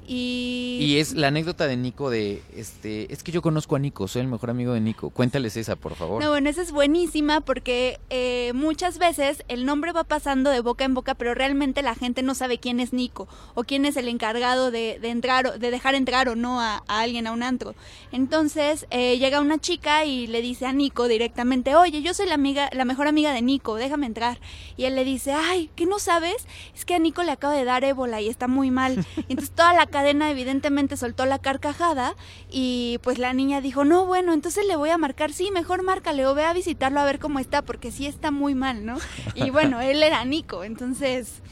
Y, 0.08 0.78
Y 0.80 0.96
es 0.98 1.12
la 1.12 1.28
anécdota 1.28 1.66
de 1.66 1.76
Nico 1.76 2.08
de, 2.08 2.42
este, 2.56 3.12
es 3.12 3.22
que 3.22 3.30
yo 3.30 3.42
conozco 3.42 3.76
a 3.76 3.78
Nico, 3.78 4.08
soy 4.08 4.22
el 4.22 4.28
mejor 4.28 4.48
amigo 4.50 4.72
de 4.72 4.80
Nico. 4.80 5.10
Cuéntales 5.10 5.56
esa, 5.58 5.76
por 5.76 5.94
favor. 5.94 6.22
No, 6.24 6.30
bueno, 6.30 6.48
esa 6.48 6.62
es 6.62 6.72
buenísima 6.72 7.42
porque 7.42 8.00
eh, 8.08 8.52
muchas 8.54 8.98
veces 8.98 9.44
el 9.48 9.66
nombre 9.66 9.92
va 9.92 10.04
pasando 10.04 10.48
de 10.50 10.60
boca 10.60 10.84
en 10.84 10.94
boca, 10.94 11.14
pero 11.14 11.34
realmente 11.34 11.82
la 11.82 11.94
gente 11.94 12.22
no 12.22 12.34
sabe 12.34 12.58
quién 12.58 12.80
es 12.80 12.92
Nico 12.94 13.28
o 13.54 13.64
quién 13.64 13.84
es 13.84 13.96
el 13.98 14.08
encargado 14.08 14.70
de, 14.70 14.98
de 14.98 15.10
entrar, 15.10 15.46
o- 15.46 15.58
de 15.58 15.70
dejar 15.70 15.94
entrar 15.94 16.28
o 16.30 16.36
no 16.36 16.60
a, 16.60 16.82
a 16.88 17.00
alguien 17.00 17.26
a 17.26 17.32
un 17.32 17.42
antro. 17.42 17.74
Entonces 18.12 18.86
eh, 18.90 19.18
llega 19.18 19.40
una 19.40 19.58
chica 19.58 20.04
y 20.04 20.26
le 20.26 20.40
dice 20.40 20.64
a 20.66 20.72
Nico 20.72 21.06
directamente, 21.08 21.74
oye, 21.74 22.00
yo 22.02 22.14
soy 22.14 22.26
la 22.26 22.34
amiga, 22.34 22.70
la 22.72 22.84
mejor 22.84 23.06
amiga 23.08 23.32
de 23.34 23.42
Nico, 23.42 23.74
déjame 23.76 24.06
entrar. 24.06 24.40
Y 24.76 24.84
él 24.84 24.94
le 24.94 25.04
dice, 25.04 25.32
ay, 25.32 25.70
¿qué 25.76 25.84
no 25.86 25.98
sabes? 25.98 26.46
Es 26.74 26.84
que 26.84 26.94
a 26.94 26.98
Nico 26.98 27.22
le 27.22 27.32
acaba 27.32 27.52
de 27.54 27.64
dar 27.64 27.84
ébola 27.84 28.20
y 28.20 28.28
está 28.28 28.48
muy 28.48 28.70
mal. 28.70 29.04
Y 29.16 29.20
entonces 29.32 29.50
toda 29.54 29.74
la 29.74 29.86
cadena 29.98 30.30
evidentemente 30.30 30.96
soltó 30.96 31.26
la 31.26 31.38
carcajada 31.40 32.14
y 32.50 32.98
pues 33.02 33.18
la 33.18 33.32
niña 33.32 33.60
dijo, 33.60 33.84
no, 33.84 34.06
bueno, 34.06 34.32
entonces 34.32 34.64
le 34.66 34.76
voy 34.76 34.90
a 34.90 34.98
marcar, 34.98 35.32
sí, 35.32 35.50
mejor 35.50 35.82
márcale 35.82 36.24
o 36.24 36.34
ve 36.34 36.44
a 36.44 36.52
visitarlo 36.52 37.00
a 37.00 37.04
ver 37.04 37.18
cómo 37.18 37.40
está, 37.40 37.62
porque 37.62 37.90
sí 37.90 38.06
está 38.06 38.30
muy 38.30 38.54
mal, 38.54 38.86
¿no? 38.86 38.96
Y 39.34 39.50
bueno, 39.50 39.80
él 39.90 40.02
era 40.02 40.24
Nico, 40.24 40.62
entonces 40.64 41.42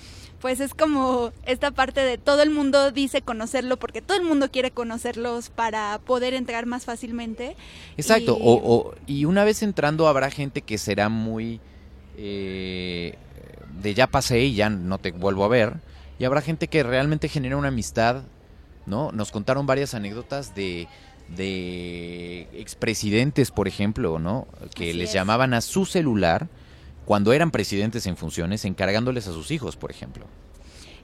pues 0.40 0.60
es 0.60 0.74
como 0.74 1.32
esta 1.44 1.70
parte 1.72 2.00
de 2.02 2.18
todo 2.18 2.42
el 2.42 2.50
mundo 2.50 2.92
dice 2.92 3.20
conocerlo 3.22 3.78
porque 3.78 4.02
todo 4.02 4.16
el 4.18 4.22
mundo 4.24 4.50
quiere 4.50 4.70
conocerlos 4.70 5.48
para 5.48 5.98
poder 6.04 6.34
entrar 6.34 6.66
más 6.66 6.84
fácilmente. 6.84 7.56
Exacto, 7.96 8.36
Y- 8.38 8.42
o, 8.44 8.52
o- 8.54 8.94
y 9.06 9.24
una 9.24 9.44
vez 9.44 9.62
entrando 9.62 10.06
habrá 10.06 10.30
gente 10.30 10.60
que 10.62 10.78
será 10.78 11.08
muy 11.08 11.58
eh, 12.18 13.14
de 13.82 13.94
ya 13.94 14.06
pasé 14.06 14.40
y 14.44 14.54
ya 14.54 14.70
no 14.70 14.98
te 14.98 15.10
vuelvo 15.10 15.44
a 15.44 15.48
ver, 15.48 15.74
y 16.18 16.24
habrá 16.24 16.40
gente 16.40 16.68
que 16.68 16.82
realmente 16.82 17.28
genera 17.28 17.56
una 17.56 17.68
amistad, 17.68 18.22
¿no? 18.86 19.12
Nos 19.12 19.30
contaron 19.32 19.66
varias 19.66 19.94
anécdotas 19.94 20.54
de 20.54 20.88
de 21.28 22.48
expresidentes, 22.52 23.50
por 23.50 23.68
ejemplo, 23.68 24.18
¿no? 24.18 24.46
Que 24.74 24.90
Así 24.90 24.98
les 24.98 25.08
es. 25.08 25.14
llamaban 25.14 25.54
a 25.54 25.60
su 25.60 25.84
celular 25.86 26.48
cuando 27.04 27.32
eran 27.32 27.50
presidentes 27.50 28.06
en 28.06 28.16
funciones, 28.16 28.64
encargándoles 28.64 29.26
a 29.28 29.32
sus 29.32 29.50
hijos, 29.50 29.76
por 29.76 29.90
ejemplo. 29.90 30.26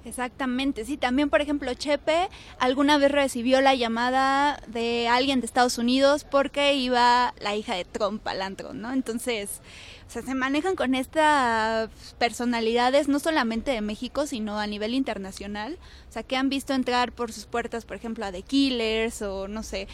Exactamente, 0.04 0.84
sí, 0.84 0.96
también 0.96 1.30
por 1.30 1.40
ejemplo 1.40 1.72
Chepe 1.74 2.28
alguna 2.58 2.98
vez 2.98 3.12
recibió 3.12 3.60
la 3.60 3.76
llamada 3.76 4.60
de 4.66 5.06
alguien 5.06 5.38
de 5.38 5.46
Estados 5.46 5.78
Unidos 5.78 6.24
porque 6.24 6.74
iba 6.74 7.34
la 7.40 7.54
hija 7.54 7.76
de 7.76 7.84
Trump 7.84 8.26
al 8.26 8.42
antro, 8.42 8.72
¿no? 8.74 8.92
Entonces, 8.92 9.60
o 10.12 10.14
sea, 10.14 10.22
se 10.22 10.34
manejan 10.34 10.76
con 10.76 10.94
estas 10.94 11.88
personalidades 12.18 13.08
no 13.08 13.18
solamente 13.18 13.70
de 13.70 13.80
México, 13.80 14.26
sino 14.26 14.58
a 14.58 14.66
nivel 14.66 14.92
internacional, 14.92 15.78
o 16.06 16.12
sea, 16.12 16.22
que 16.22 16.36
han 16.36 16.50
visto 16.50 16.74
entrar 16.74 17.12
por 17.12 17.32
sus 17.32 17.46
puertas, 17.46 17.86
por 17.86 17.96
ejemplo, 17.96 18.26
a 18.26 18.30
The 18.30 18.42
Killers 18.42 19.22
o 19.22 19.48
no 19.48 19.62
sé, 19.62 19.88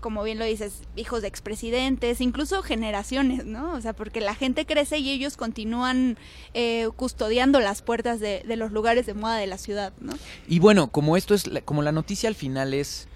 como 0.00 0.22
bien 0.22 0.38
lo 0.38 0.46
dices, 0.46 0.84
hijos 0.96 1.20
de 1.20 1.28
expresidentes, 1.28 2.22
incluso 2.22 2.62
generaciones, 2.62 3.44
¿no? 3.44 3.74
O 3.74 3.80
sea, 3.82 3.92
porque 3.92 4.22
la 4.22 4.34
gente 4.34 4.64
crece 4.64 5.00
y 5.00 5.10
ellos 5.10 5.36
continúan 5.36 6.16
eh, 6.54 6.88
custodiando 6.96 7.60
las 7.60 7.82
puertas 7.82 8.20
de, 8.20 8.42
los 8.56 8.72
lugares 8.72 9.04
de 9.04 9.12
moda 9.12 9.36
de 9.36 9.48
la 9.48 9.58
ciudad, 9.58 9.92
¿no? 10.00 10.14
Y 10.48 10.60
bueno, 10.60 10.88
como 10.88 11.18
esto 11.18 11.34
es, 11.34 11.44
como 11.66 11.82
la 11.82 11.92
noticia 11.92 12.30
al 12.30 12.36
final 12.36 12.72
es, 12.72 13.06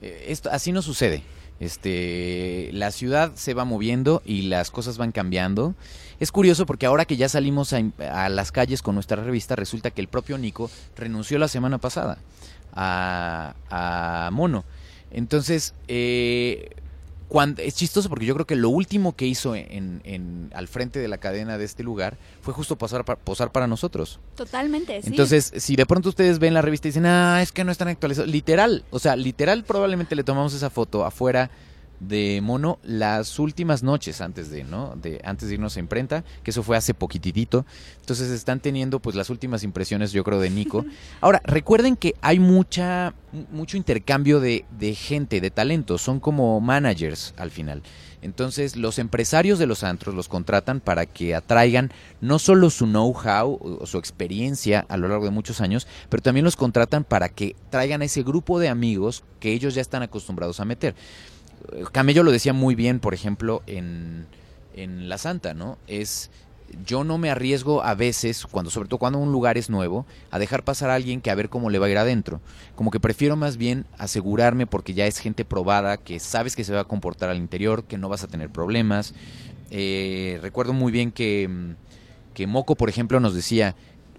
eh, 0.00 0.26
esto, 0.28 0.50
así 0.52 0.70
no 0.70 0.82
sucede. 0.82 1.24
Este, 1.58 2.70
la 2.72 2.90
ciudad 2.90 3.32
se 3.34 3.54
va 3.54 3.64
moviendo 3.64 4.22
y 4.24 4.42
las 4.42 4.70
cosas 4.70 4.98
van 4.98 5.12
cambiando. 5.12 5.74
Es 6.20 6.32
curioso 6.32 6.66
porque 6.66 6.86
ahora 6.86 7.04
que 7.04 7.16
ya 7.16 7.28
salimos 7.28 7.72
a, 7.72 8.28
las 8.28 8.52
calles 8.52 8.82
con 8.82 8.94
nuestra 8.94 9.22
revista, 9.22 9.56
resulta 9.56 9.90
que 9.90 10.00
el 10.00 10.08
propio 10.08 10.38
Nico 10.38 10.70
renunció 10.96 11.38
la 11.38 11.48
semana 11.48 11.78
pasada 11.78 12.18
a, 12.74 13.54
a 13.70 14.30
Mono. 14.32 14.64
Entonces, 15.10 15.74
eh, 15.88 16.70
cuando, 17.28 17.60
es 17.62 17.74
chistoso 17.74 18.08
porque 18.08 18.24
yo 18.26 18.34
creo 18.34 18.46
que 18.46 18.54
lo 18.56 18.68
último 18.70 19.16
que 19.16 19.26
hizo 19.26 19.54
en, 19.54 20.00
en- 20.04 20.50
al 20.54 20.68
frente 20.68 20.98
de 21.00 21.08
la 21.08 21.18
cadena 21.18 21.58
de 21.58 21.64
este 21.64 21.82
lugar 21.82 22.16
fue 22.40 22.54
justo 22.54 22.76
pasar, 22.76 23.04
pa- 23.04 23.16
posar 23.16 23.50
para 23.52 23.66
nosotros. 23.66 24.20
Totalmente, 24.36 25.02
sí. 25.02 25.08
Entonces, 25.08 25.52
si 25.56 25.74
de 25.76 25.86
pronto 25.86 26.08
ustedes 26.08 26.38
ven 26.38 26.54
la 26.54 26.62
revista 26.62 26.88
y 26.88 26.90
dicen, 26.90 27.06
ah, 27.06 27.40
es 27.42 27.50
que 27.52 27.64
no 27.64 27.72
están 27.72 27.88
actualizados, 27.88 28.30
literal, 28.30 28.84
o 28.90 28.98
sea, 28.98 29.16
literal 29.16 29.64
probablemente 29.64 30.14
le 30.14 30.24
tomamos 30.24 30.54
esa 30.54 30.70
foto 30.70 31.04
afuera 31.04 31.50
de 32.00 32.40
Mono 32.42 32.78
las 32.82 33.38
últimas 33.38 33.82
noches 33.82 34.20
antes 34.20 34.50
de, 34.50 34.64
¿no? 34.64 34.96
De, 34.96 35.20
antes 35.24 35.48
de 35.48 35.54
irnos 35.54 35.76
a 35.76 35.80
imprenta, 35.80 36.24
que 36.42 36.50
eso 36.50 36.62
fue 36.62 36.76
hace 36.76 36.94
poquitito. 36.94 37.64
Entonces 38.00 38.30
están 38.30 38.60
teniendo 38.60 39.00
pues 39.00 39.16
las 39.16 39.30
últimas 39.30 39.62
impresiones, 39.62 40.12
yo 40.12 40.24
creo, 40.24 40.40
de 40.40 40.50
Nico. 40.50 40.84
Ahora, 41.20 41.40
recuerden 41.44 41.96
que 41.96 42.14
hay 42.20 42.38
mucha, 42.38 43.14
mucho 43.50 43.76
intercambio 43.76 44.40
de, 44.40 44.64
de 44.78 44.94
gente, 44.94 45.40
de 45.40 45.50
talentos, 45.50 46.02
son 46.02 46.20
como 46.20 46.60
managers 46.60 47.34
al 47.36 47.50
final. 47.50 47.82
Entonces, 48.22 48.74
los 48.74 48.98
empresarios 48.98 49.58
de 49.58 49.66
los 49.66 49.84
antros 49.84 50.14
los 50.14 50.26
contratan 50.26 50.80
para 50.80 51.06
que 51.06 51.34
atraigan 51.34 51.92
no 52.20 52.40
solo 52.40 52.70
su 52.70 52.86
know-how 52.86 53.78
o 53.80 53.86
su 53.86 53.98
experiencia 53.98 54.84
a 54.88 54.96
lo 54.96 55.06
largo 55.06 55.26
de 55.26 55.30
muchos 55.30 55.60
años, 55.60 55.86
pero 56.08 56.22
también 56.22 56.44
los 56.44 56.56
contratan 56.56 57.04
para 57.04 57.28
que 57.28 57.54
traigan 57.70 58.02
a 58.02 58.06
ese 58.06 58.24
grupo 58.24 58.58
de 58.58 58.68
amigos 58.68 59.22
que 59.38 59.52
ellos 59.52 59.74
ya 59.74 59.80
están 59.82 60.02
acostumbrados 60.02 60.58
a 60.58 60.64
meter. 60.64 60.96
Camello 61.92 62.22
lo 62.22 62.32
decía 62.32 62.52
muy 62.52 62.74
bien, 62.74 63.00
por 63.00 63.14
ejemplo, 63.14 63.62
en, 63.66 64.26
en 64.74 65.08
La 65.08 65.18
Santa, 65.18 65.54
¿no? 65.54 65.78
Es 65.86 66.30
yo 66.84 67.04
no 67.04 67.18
me 67.18 67.30
arriesgo 67.30 67.82
a 67.82 67.94
veces, 67.94 68.46
cuando 68.46 68.70
sobre 68.70 68.88
todo 68.88 68.98
cuando 68.98 69.18
un 69.18 69.32
lugar 69.32 69.56
es 69.58 69.70
nuevo, 69.70 70.06
a 70.30 70.38
dejar 70.38 70.64
pasar 70.64 70.90
a 70.90 70.94
alguien 70.94 71.20
que 71.20 71.30
a 71.30 71.34
ver 71.34 71.48
cómo 71.48 71.70
le 71.70 71.78
va 71.78 71.86
a 71.86 71.90
ir 71.90 71.98
adentro. 71.98 72.40
Como 72.74 72.90
que 72.90 73.00
prefiero 73.00 73.36
más 73.36 73.56
bien 73.56 73.86
asegurarme 73.98 74.66
porque 74.66 74.94
ya 74.94 75.06
es 75.06 75.18
gente 75.18 75.44
probada, 75.44 75.96
que 75.96 76.18
sabes 76.20 76.56
que 76.56 76.64
se 76.64 76.72
va 76.72 76.80
a 76.80 76.84
comportar 76.84 77.28
al 77.28 77.36
interior, 77.36 77.84
que 77.84 77.98
no 77.98 78.08
vas 78.08 78.24
a 78.24 78.28
tener 78.28 78.50
problemas. 78.50 79.14
Eh, 79.70 80.38
recuerdo 80.42 80.72
muy 80.72 80.92
bien 80.92 81.12
que, 81.12 81.48
que 82.34 82.46
Moco, 82.46 82.74
por 82.74 82.88
ejemplo, 82.88 83.20
nos 83.20 83.34
decía, 83.34 83.74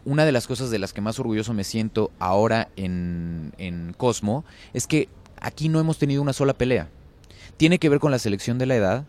una 0.06 0.26
de 0.26 0.32
las 0.32 0.48
cosas 0.48 0.70
de 0.70 0.80
las 0.80 0.94
que 0.94 1.02
más 1.02 1.20
orgulloso 1.20 1.54
me 1.54 1.64
siento 1.64 2.12
ahora 2.20 2.70
en, 2.76 3.54
en 3.58 3.94
Cosmo 3.94 4.46
es 4.74 4.88
que 4.88 5.10
aquí 5.40 5.70
no 5.70 5.80
hemos 5.80 5.98
tenido 5.98 6.22
una 6.22 6.34
sola 6.34 6.54
pelea. 6.54 6.90
Tiene 7.58 7.80
que 7.80 7.90
ver 7.90 8.00
con 8.00 8.12
la 8.12 8.20
selección 8.20 8.58
de 8.58 8.66
la 8.66 8.76
edad, 8.76 9.06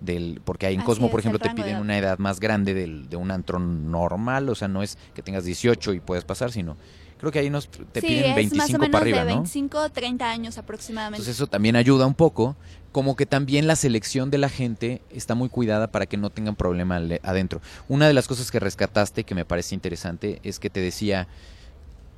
del, 0.00 0.40
porque 0.44 0.66
ahí 0.66 0.74
en 0.74 0.80
Así 0.80 0.86
Cosmo, 0.86 1.10
por 1.10 1.20
ejemplo, 1.20 1.38
te 1.38 1.50
piden 1.50 1.76
una 1.76 1.96
edad 1.96 2.18
más 2.18 2.40
grande 2.40 2.74
del, 2.74 3.08
de 3.08 3.16
un 3.16 3.30
antro 3.30 3.58
normal, 3.58 4.48
o 4.48 4.54
sea, 4.54 4.68
no 4.68 4.82
es 4.82 4.98
que 5.14 5.22
tengas 5.22 5.44
18 5.44 5.94
y 5.94 6.00
puedes 6.00 6.24
pasar, 6.24 6.50
sino 6.50 6.76
creo 7.22 7.30
que 7.30 7.38
ahí 7.38 7.50
nos 7.50 7.68
te 7.68 8.00
sí, 8.00 8.08
piden 8.08 8.30
es 8.30 8.34
25 8.34 8.56
más 8.56 8.70
o 8.70 8.72
menos 8.72 8.88
para 8.90 9.02
arriba, 9.02 9.18
de 9.20 9.26
¿no? 9.26 9.36
25 9.36 9.78
o 9.78 9.88
30 9.90 10.28
años 10.28 10.58
aproximadamente. 10.58 11.18
Entonces 11.18 11.36
eso 11.36 11.46
también 11.46 11.76
ayuda 11.76 12.04
un 12.04 12.14
poco, 12.14 12.56
como 12.90 13.14
que 13.14 13.26
también 13.26 13.68
la 13.68 13.76
selección 13.76 14.30
de 14.32 14.38
la 14.38 14.48
gente 14.48 15.02
está 15.08 15.36
muy 15.36 15.48
cuidada 15.48 15.92
para 15.92 16.06
que 16.06 16.16
no 16.16 16.30
tengan 16.30 16.56
problema 16.56 17.00
adentro. 17.22 17.60
Una 17.88 18.08
de 18.08 18.12
las 18.12 18.26
cosas 18.26 18.50
que 18.50 18.58
rescataste 18.58 19.22
que 19.22 19.36
me 19.36 19.44
parece 19.44 19.76
interesante 19.76 20.40
es 20.42 20.58
que 20.58 20.68
te 20.68 20.80
decía 20.80 21.28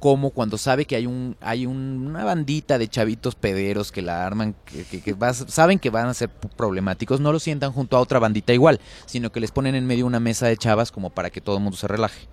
cómo 0.04 0.28
cuando 0.28 0.58
sabe 0.58 0.84
que 0.84 0.96
hay 0.96 1.06
un 1.06 1.34
hay 1.40 1.64
un- 1.64 2.08
una 2.08 2.25
bandita 2.25 2.76
de 2.76 2.88
chavitos 2.88 3.34
pederos 3.37 3.90
que 3.90 4.02
la 4.02 4.26
arman, 4.26 4.54
que, 4.66 5.00
que- 5.00 5.14
vas- 5.14 5.46
saben 5.49 5.78
que 5.78 5.88
van 5.88 6.08
a 6.08 6.12
ser 6.12 6.28
problemáticos, 6.28 7.20
no 7.20 7.32
lo 7.32 7.40
sientan 7.40 7.73
junto 7.73 7.96
a 7.96 8.00
otra 8.00 8.18
bandita 8.18 8.52
igual, 8.52 8.80
sino 9.06 9.32
que 9.32 9.40
les 9.40 9.50
ponen 9.50 9.75
en 9.75 9.87
medio 9.87 10.04
una 10.04 10.20
mesa 10.20 10.46
de 10.46 10.58
chavas 10.58 10.92
como 10.92 11.08
para 11.08 11.30
que 11.30 11.40
todo 11.40 11.56
el 11.56 11.62
mundo 11.62 11.78
se 11.78 11.88
relaje. 11.88 12.26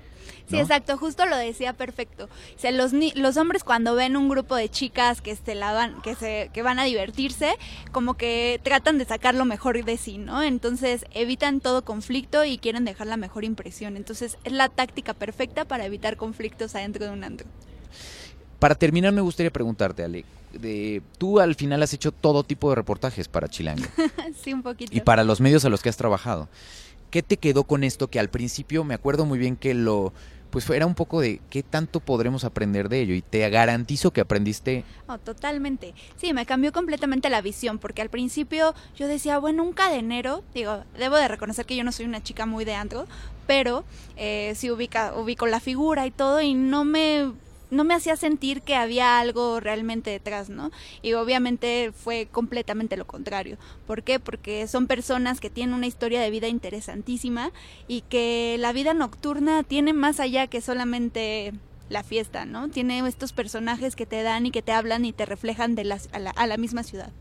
Sí, 0.51 0.59
exacto, 0.59 0.97
justo 0.97 1.25
lo 1.25 1.35
decía 1.37 1.73
perfecto. 1.73 2.25
O 2.25 2.59
sea, 2.59 2.71
los, 2.71 2.93
los 2.93 3.37
hombres 3.37 3.63
cuando 3.63 3.95
ven 3.95 4.15
un 4.15 4.29
grupo 4.29 4.55
de 4.55 4.69
chicas 4.69 5.21
que 5.21 5.35
se 5.35 5.55
la 5.55 5.73
van, 5.73 6.01
que 6.01 6.15
se, 6.15 6.49
que 6.53 6.61
van 6.61 6.79
a 6.79 6.85
divertirse, 6.85 7.55
como 7.91 8.15
que 8.15 8.59
tratan 8.63 8.97
de 8.97 9.05
sacar 9.05 9.35
lo 9.35 9.45
mejor 9.45 9.83
de 9.83 9.97
sí, 9.97 10.17
¿no? 10.17 10.43
Entonces 10.43 11.05
evitan 11.13 11.61
todo 11.61 11.83
conflicto 11.83 12.43
y 12.43 12.57
quieren 12.57 12.85
dejar 12.85 13.07
la 13.07 13.17
mejor 13.17 13.43
impresión. 13.43 13.95
Entonces 13.95 14.37
es 14.43 14.51
la 14.51 14.69
táctica 14.69 15.13
perfecta 15.13 15.65
para 15.65 15.85
evitar 15.85 16.17
conflictos 16.17 16.75
adentro 16.75 17.05
de 17.05 17.11
un 17.11 17.23
antro. 17.23 17.47
Para 18.59 18.75
terminar, 18.75 19.11
me 19.11 19.21
gustaría 19.21 19.49
preguntarte, 19.49 20.03
Ale, 20.03 20.23
de, 20.53 21.01
tú 21.17 21.39
al 21.39 21.55
final 21.55 21.81
has 21.81 21.93
hecho 21.93 22.11
todo 22.11 22.43
tipo 22.43 22.69
de 22.69 22.75
reportajes 22.75 23.27
para 23.27 23.47
Chilango. 23.47 23.85
sí, 24.43 24.53
un 24.53 24.61
poquito. 24.61 24.95
Y 24.95 25.01
para 25.01 25.23
los 25.23 25.41
medios 25.41 25.65
a 25.65 25.69
los 25.69 25.81
que 25.81 25.89
has 25.89 25.97
trabajado. 25.97 26.47
¿Qué 27.09 27.23
te 27.23 27.37
quedó 27.37 27.63
con 27.65 27.83
esto 27.83 28.07
que 28.07 28.19
al 28.19 28.29
principio 28.29 28.83
me 28.83 28.93
acuerdo 28.93 29.25
muy 29.25 29.37
bien 29.37 29.57
que 29.57 29.73
lo 29.73 30.13
pues 30.51 30.69
era 30.69 30.85
un 30.85 30.93
poco 30.93 31.21
de 31.21 31.41
qué 31.49 31.63
tanto 31.63 32.01
podremos 32.01 32.43
aprender 32.43 32.89
de 32.89 33.01
ello 33.01 33.15
y 33.15 33.21
te 33.21 33.49
garantizo 33.49 34.11
que 34.11 34.21
aprendiste. 34.21 34.83
Oh, 35.07 35.17
totalmente. 35.17 35.93
Sí, 36.17 36.33
me 36.33 36.45
cambió 36.45 36.71
completamente 36.71 37.29
la 37.29 37.41
visión 37.41 37.79
porque 37.79 38.01
al 38.01 38.09
principio 38.09 38.75
yo 38.97 39.07
decía, 39.07 39.39
bueno, 39.39 39.63
un 39.63 39.73
cadenero, 39.73 40.43
digo, 40.53 40.83
debo 40.97 41.15
de 41.15 41.27
reconocer 41.27 41.65
que 41.65 41.75
yo 41.75 41.83
no 41.83 41.91
soy 41.91 42.05
una 42.05 42.21
chica 42.21 42.45
muy 42.45 42.65
de 42.65 42.75
antro, 42.75 43.07
pero 43.47 43.85
eh, 44.17 44.53
sí 44.55 44.69
ubica, 44.69 45.13
ubico 45.15 45.47
la 45.47 45.59
figura 45.59 46.05
y 46.05 46.11
todo 46.11 46.41
y 46.41 46.53
no 46.53 46.83
me 46.83 47.31
no 47.71 47.83
me 47.85 47.95
hacía 47.95 48.15
sentir 48.15 48.61
que 48.61 48.75
había 48.75 49.19
algo 49.19 49.59
realmente 49.59 50.11
detrás, 50.11 50.49
¿no? 50.49 50.71
Y 51.01 51.13
obviamente 51.13 51.91
fue 51.93 52.27
completamente 52.29 52.97
lo 52.97 53.07
contrario. 53.07 53.57
¿Por 53.87 54.03
qué? 54.03 54.19
Porque 54.19 54.67
son 54.67 54.87
personas 54.87 55.39
que 55.39 55.49
tienen 55.49 55.73
una 55.73 55.87
historia 55.87 56.21
de 56.21 56.29
vida 56.29 56.47
interesantísima 56.47 57.51
y 57.87 58.01
que 58.01 58.57
la 58.59 58.73
vida 58.73 58.93
nocturna 58.93 59.63
tiene 59.63 59.93
más 59.93 60.19
allá 60.19 60.47
que 60.47 60.61
solamente 60.61 61.53
la 61.89 62.03
fiesta, 62.03 62.45
¿no? 62.45 62.69
Tiene 62.69 62.99
estos 63.07 63.33
personajes 63.33 63.95
que 63.95 64.05
te 64.05 64.21
dan 64.21 64.45
y 64.45 64.51
que 64.51 64.61
te 64.61 64.71
hablan 64.71 65.05
y 65.05 65.13
te 65.13 65.25
reflejan 65.25 65.75
de 65.75 65.81
a, 66.11 66.19
la, 66.19 66.29
a 66.31 66.47
la 66.47 66.57
misma 66.57 66.83
ciudad. 66.83 67.11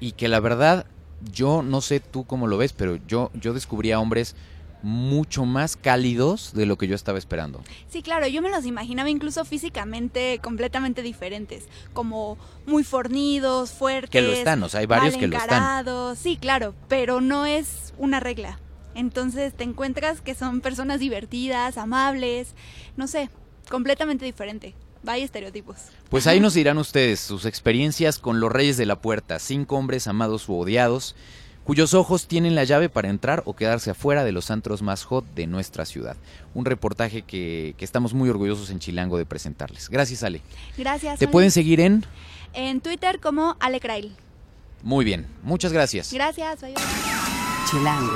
Y 0.00 0.12
que 0.12 0.28
la 0.28 0.40
verdad, 0.40 0.86
yo 1.32 1.62
no 1.62 1.80
sé 1.80 2.00
tú 2.00 2.24
cómo 2.24 2.46
lo 2.46 2.56
ves, 2.56 2.72
pero 2.72 2.98
yo, 3.06 3.30
yo 3.34 3.52
descubrí 3.52 3.92
a 3.92 4.00
hombres 4.00 4.36
mucho 4.82 5.44
más 5.44 5.76
cálidos 5.76 6.52
de 6.54 6.66
lo 6.66 6.78
que 6.78 6.86
yo 6.86 6.94
estaba 6.94 7.18
esperando. 7.18 7.62
Sí, 7.88 8.02
claro, 8.02 8.26
yo 8.26 8.42
me 8.42 8.50
los 8.50 8.64
imaginaba 8.66 9.10
incluso 9.10 9.44
físicamente 9.44 10.40
completamente 10.42 11.02
diferentes, 11.02 11.64
como 11.92 12.38
muy 12.66 12.84
fornidos, 12.84 13.72
fuertes. 13.72 14.10
Que 14.10 14.22
lo 14.22 14.32
están, 14.32 14.62
o 14.62 14.68
sea, 14.68 14.80
hay 14.80 14.86
varios 14.86 15.16
que 15.16 15.26
lo 15.26 15.36
están. 15.36 16.16
Sí, 16.16 16.36
claro, 16.36 16.74
pero 16.88 17.20
no 17.20 17.46
es 17.46 17.92
una 17.98 18.20
regla. 18.20 18.58
Entonces 18.94 19.54
te 19.54 19.64
encuentras 19.64 20.20
que 20.20 20.34
son 20.34 20.60
personas 20.60 21.00
divertidas, 21.00 21.78
amables, 21.78 22.54
no 22.96 23.06
sé, 23.06 23.30
completamente 23.68 24.24
diferente. 24.24 24.74
Vaya 25.04 25.24
estereotipos. 25.24 25.76
Pues 26.10 26.26
ahí 26.26 26.40
nos 26.40 26.54
dirán 26.54 26.78
ustedes 26.78 27.20
sus 27.20 27.44
experiencias 27.46 28.18
con 28.18 28.40
los 28.40 28.50
Reyes 28.50 28.76
de 28.76 28.86
la 28.86 29.00
Puerta, 29.00 29.38
cinco 29.38 29.76
hombres 29.76 30.08
amados 30.08 30.48
u 30.48 30.56
odiados 30.56 31.14
cuyos 31.68 31.92
ojos 31.92 32.26
tienen 32.26 32.54
la 32.54 32.64
llave 32.64 32.88
para 32.88 33.10
entrar 33.10 33.42
o 33.44 33.54
quedarse 33.54 33.90
afuera 33.90 34.24
de 34.24 34.32
los 34.32 34.50
antros 34.50 34.80
más 34.80 35.04
hot 35.04 35.26
de 35.34 35.46
nuestra 35.46 35.84
ciudad. 35.84 36.16
Un 36.54 36.64
reportaje 36.64 37.20
que, 37.20 37.74
estamos 37.78 38.14
muy 38.14 38.30
orgullosos 38.30 38.70
en 38.70 38.78
Chilango 38.78 39.18
de 39.18 39.26
presentarles. 39.26 39.90
Gracias, 39.90 40.22
Ale. 40.22 40.40
Gracias. 40.78 41.18
¿Te 41.18 41.28
pueden 41.28 41.50
seguir 41.50 41.80
en? 41.80 42.06
En 42.54 42.80
Twitter 42.80 43.20
como 43.20 43.54
Ale 43.60 43.80
Krail. 43.80 44.16
Muy 44.82 45.04
bien, 45.04 45.26
muchas 45.42 45.70
gracias. 45.70 46.10
Gracias. 46.10 46.60
Chilango. 47.70 48.12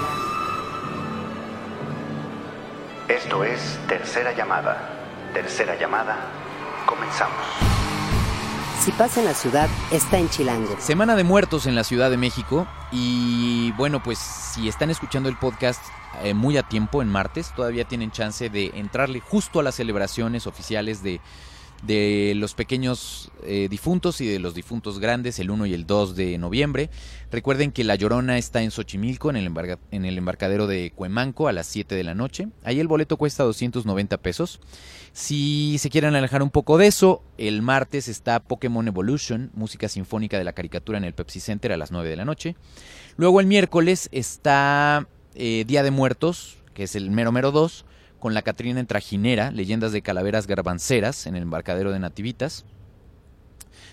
Esto 3.07 3.45
es 3.45 3.61
Tercera 3.87 4.35
Llamada. 4.35 4.89
Tercera 5.35 5.79
Llamada, 5.79 6.17
comenzamos. 6.87 7.82
Si 8.85 8.91
pasa 8.91 9.21
en 9.21 9.27
la 9.27 9.35
ciudad, 9.35 9.71
está 9.93 10.19
en 10.19 10.29
Chilango. 10.29 10.75
Semana 10.81 11.15
de 11.15 11.23
muertos 11.23 11.67
en 11.67 11.77
la 11.77 11.85
Ciudad 11.85 12.11
de 12.11 12.17
México. 12.17 12.67
Y 12.91 13.71
bueno, 13.77 14.03
pues 14.03 14.19
si 14.19 14.67
están 14.67 14.91
escuchando 14.91 15.29
el 15.29 15.37
podcast 15.37 15.81
eh, 16.25 16.35
muy 16.35 16.57
a 16.57 16.65
tiempo 16.65 17.01
en 17.01 17.09
martes, 17.09 17.53
todavía 17.55 17.85
tienen 17.85 18.11
chance 18.11 18.51
de 18.51 18.73
entrarle 18.75 19.21
justo 19.21 19.61
a 19.61 19.63
las 19.63 19.77
celebraciones 19.77 20.49
oficiales 20.49 21.01
de, 21.05 21.21
de 21.83 22.33
los 22.37 22.55
pequeños 22.55 23.31
eh, 23.45 23.67
difuntos 23.69 24.21
y 24.21 24.27
de 24.27 24.39
los 24.39 24.55
difuntos 24.55 25.01
grandes 25.01 25.39
el 25.41 25.51
1 25.51 25.67
y 25.67 25.75
el 25.75 25.87
2 25.87 26.15
de 26.15 26.39
noviembre. 26.39 26.91
Recuerden 27.31 27.73
que 27.73 27.85
La 27.85 27.97
Llorona 27.97 28.39
está 28.39 28.63
en 28.63 28.71
Xochimilco, 28.71 29.31
en 29.31 29.37
el, 29.37 29.77
en 29.91 30.05
el 30.05 30.19
embarcadero 30.19 30.67
de 30.67 30.93
Cuemanco 30.95 31.49
a 31.49 31.53
las 31.53 31.67
7 31.67 31.95
de 31.95 32.05
la 32.05 32.15
noche. 32.15 32.49
Ahí 32.63 32.79
el 32.79 32.89
boleto 32.89 33.17
cuesta 33.17 33.43
290 33.43 34.17
pesos. 34.19 34.61
Si 35.13 35.77
se 35.79 35.91
quieren 35.91 36.15
alejar 36.15 36.43
un 36.43 36.51
poco 36.51 36.79
de 36.79 36.87
eso, 36.87 37.23
el 37.37 37.63
martes 37.63 38.09
está 38.09 38.41
Pokémon 38.41 38.87
Evolution, 38.87 39.51
música 39.55 39.89
sinfónica 39.89 40.39
de 40.39 40.45
la 40.45 40.53
caricatura 40.53 40.99
en 40.99 41.05
el 41.05 41.15
Pepsi 41.15 41.41
Center 41.41 41.73
a 41.73 41.77
las 41.77 41.91
9 41.91 42.09
de 42.09 42.17
la 42.17 42.25
noche. 42.25 42.57
Luego 43.17 43.41
el 43.41 43.47
miércoles 43.47 44.09
está 44.13 45.09
eh, 45.35 45.65
Día 45.67 45.83
de 45.83 45.91
Muertos, 45.91 46.59
que 46.75 46.85
es 46.85 46.95
el 46.97 47.11
mero 47.11 47.33
mero 47.33 47.51
2, 47.51 47.85
con 48.23 48.35
la 48.35 48.43
Catrina 48.43 48.79
en 48.79 48.87
Trajinera, 48.87 49.51
leyendas 49.51 49.91
de 49.91 50.01
calaveras 50.01 50.47
garbanceras 50.47 51.27
en 51.27 51.35
el 51.35 51.43
embarcadero 51.43 51.91
de 51.91 51.99
Nativitas. 51.99 52.65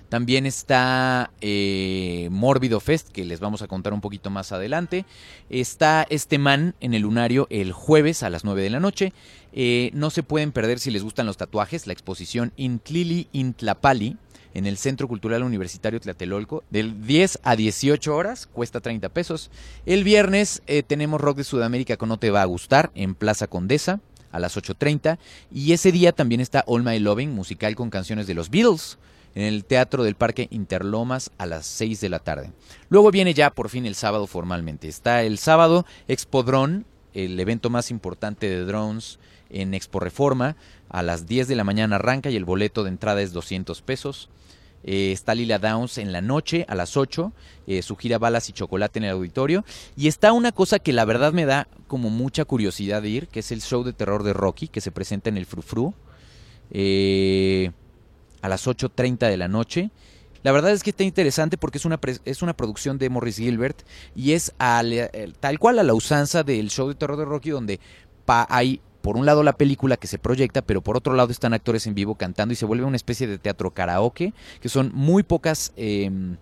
También 0.08 0.46
está 0.46 1.32
eh, 1.42 2.28
Mórbido 2.30 2.80
Fest, 2.80 3.10
que 3.10 3.26
les 3.26 3.40
vamos 3.40 3.64
a 3.64 3.68
contar 3.68 3.92
un 3.92 4.02
poquito 4.02 4.30
más 4.30 4.52
adelante. 4.52 5.06
Está 5.50 6.06
este 6.12 6.38
man 6.38 6.76
en 6.80 6.94
el 6.94 7.02
lunario 7.02 7.48
el 7.50 7.72
jueves 7.72 8.22
a 8.22 8.30
las 8.30 8.44
9 8.44 8.62
de 8.62 8.70
la 8.70 8.80
noche. 8.80 9.14
Eh, 9.52 9.90
no 9.96 10.12
se 10.12 10.22
pueden 10.22 10.52
perder 10.52 10.78
si 10.78 10.92
les 10.92 11.02
gustan 11.02 11.26
los 11.26 11.38
tatuajes, 11.38 11.88
la 11.88 11.94
exposición 11.94 12.54
Intlili 12.56 13.30
Intlapali 13.32 14.16
en 14.54 14.68
el 14.68 14.78
Centro 14.78 15.08
Cultural 15.08 15.42
Universitario 15.42 16.00
Tlatelolco, 16.00 16.64
del 16.70 17.06
10 17.06 17.40
a 17.44 17.56
18 17.56 18.16
horas, 18.16 18.46
cuesta 18.46 18.80
30 18.80 19.10
pesos. 19.10 19.50
El 19.88 20.04
viernes 20.04 20.62
eh, 20.68 20.84
tenemos 20.84 21.20
Rock 21.20 21.38
de 21.38 21.44
Sudamérica 21.44 21.98
con 21.98 22.10
No 22.10 22.18
Te 22.18 22.30
Va 22.30 22.44
a 22.44 22.46
Gustar 22.46 22.92
en 22.94 23.16
Plaza 23.16 23.48
Condesa 23.48 24.02
a 24.32 24.40
las 24.40 24.58
8.30 24.58 25.18
y 25.52 25.74
ese 25.74 25.92
día 25.92 26.12
también 26.12 26.42
está 26.42 26.64
All 26.68 26.84
My 26.84 27.00
Loving, 27.00 27.34
musical 27.34 27.76
con 27.76 27.90
canciones 27.90 28.28
de 28.28 28.34
los 28.34 28.50
Beatles 28.50 28.98
en 29.36 29.44
el 29.44 29.66
Teatro 29.66 30.04
del 30.04 30.16
Parque 30.16 30.48
Interlomas 30.52 31.32
a 31.38 31.46
las 31.46 31.66
6 31.66 32.02
de 32.02 32.10
la 32.10 32.20
tarde. 32.20 32.52
Luego 32.90 33.12
viene 33.12 33.34
ya 33.34 33.52
por 33.52 33.70
fin 33.70 33.86
el 33.86 33.96
sábado 33.96 34.28
formalmente. 34.28 34.88
Está 34.88 35.24
el 35.24 35.38
sábado 35.38 35.86
Expo 36.08 36.44
Drone, 36.44 36.84
el 37.14 37.40
evento 37.40 37.70
más 37.70 37.92
importante 37.92 38.50
de 38.50 38.66
drones 38.66 39.20
en 39.50 39.74
Expo 39.74 40.00
Reforma. 40.00 40.56
A 40.90 41.04
las 41.04 41.28
10 41.28 41.48
de 41.48 41.56
la 41.56 41.64
mañana 41.64 41.98
arranca 41.98 42.30
y 42.30 42.36
el 42.36 42.46
boleto 42.46 42.84
de 42.84 42.90
entrada 42.90 43.22
es 43.22 43.32
200 43.32 43.82
pesos. 43.82 44.30
Eh, 44.84 45.12
está 45.12 45.36
Lila 45.36 45.60
Downs 45.60 45.98
en 45.98 46.12
la 46.12 46.22
noche 46.22 46.66
a 46.68 46.76
las 46.76 46.96
8, 46.96 47.34
eh, 47.68 47.82
su 47.82 47.96
gira 47.96 48.18
Balas 48.18 48.50
y 48.50 48.54
Chocolate 48.54 49.00
en 49.00 49.06
el 49.06 49.12
auditorio. 49.12 49.66
Y 49.96 50.08
está 50.08 50.32
una 50.32 50.52
cosa 50.52 50.80
que 50.80 50.94
la 50.94 51.06
verdad 51.06 51.34
me 51.34 51.46
da 51.46 51.68
como 51.88 52.10
mucha 52.10 52.46
curiosidad 52.46 53.02
de 53.02 53.10
ir, 53.10 53.28
que 53.28 53.42
es 53.42 53.52
el 53.52 53.62
show 53.62 53.84
de 53.84 53.94
terror 53.94 54.24
de 54.24 54.34
Rocky, 54.34 54.68
que 54.68 54.82
se 54.82 54.92
presenta 54.92 55.30
en 55.30 55.38
el 55.38 55.46
Frufru. 55.46 55.94
Eh, 56.72 57.72
a 58.42 58.48
las 58.48 58.68
8.30 58.68 59.28
de 59.28 59.38
la 59.38 59.48
noche. 59.48 59.92
La 60.44 60.54
verdad 60.54 60.72
es 60.72 60.84
que 60.84 60.92
está 60.92 61.04
interesante 61.04 61.58
porque 61.58 61.78
es 61.78 61.86
una, 61.86 62.00
es 62.24 62.42
una 62.42 62.56
producción 62.56 62.98
de 62.98 63.10
Morris 63.10 63.38
Gilbert 63.38 63.82
y 64.16 64.32
es 64.32 64.54
tal 64.58 65.60
cual 65.60 65.80
a 65.80 65.84
la 65.84 65.94
usanza 65.94 66.44
del 66.44 66.70
show 66.70 66.88
de 66.88 66.96
terror 66.96 67.18
de 67.18 67.26
Rocky 67.26 67.50
donde 67.50 67.82
hay 68.26 68.80
por 69.02 69.18
un 69.18 69.26
lado 69.26 69.44
la 69.44 69.54
película 69.54 69.98
que 69.98 70.08
se 70.08 70.20
proyecta, 70.20 70.62
pero 70.62 70.82
por 70.82 70.98
otro 70.98 71.14
lado 71.14 71.32
están 71.32 71.54
actores 71.54 71.88
en 71.88 71.96
vivo 71.96 72.16
cantando 72.16 72.54
y 72.54 72.56
se 72.56 72.66
vuelve 72.66 72.86
una 72.86 72.96
especie 72.96 73.28
de 73.28 73.38
teatro 73.38 73.72
karaoke, 73.72 74.34
que 74.62 74.70
son 74.70 74.92
muy 74.94 75.24
pocas... 75.24 75.74
Em, 75.76 76.38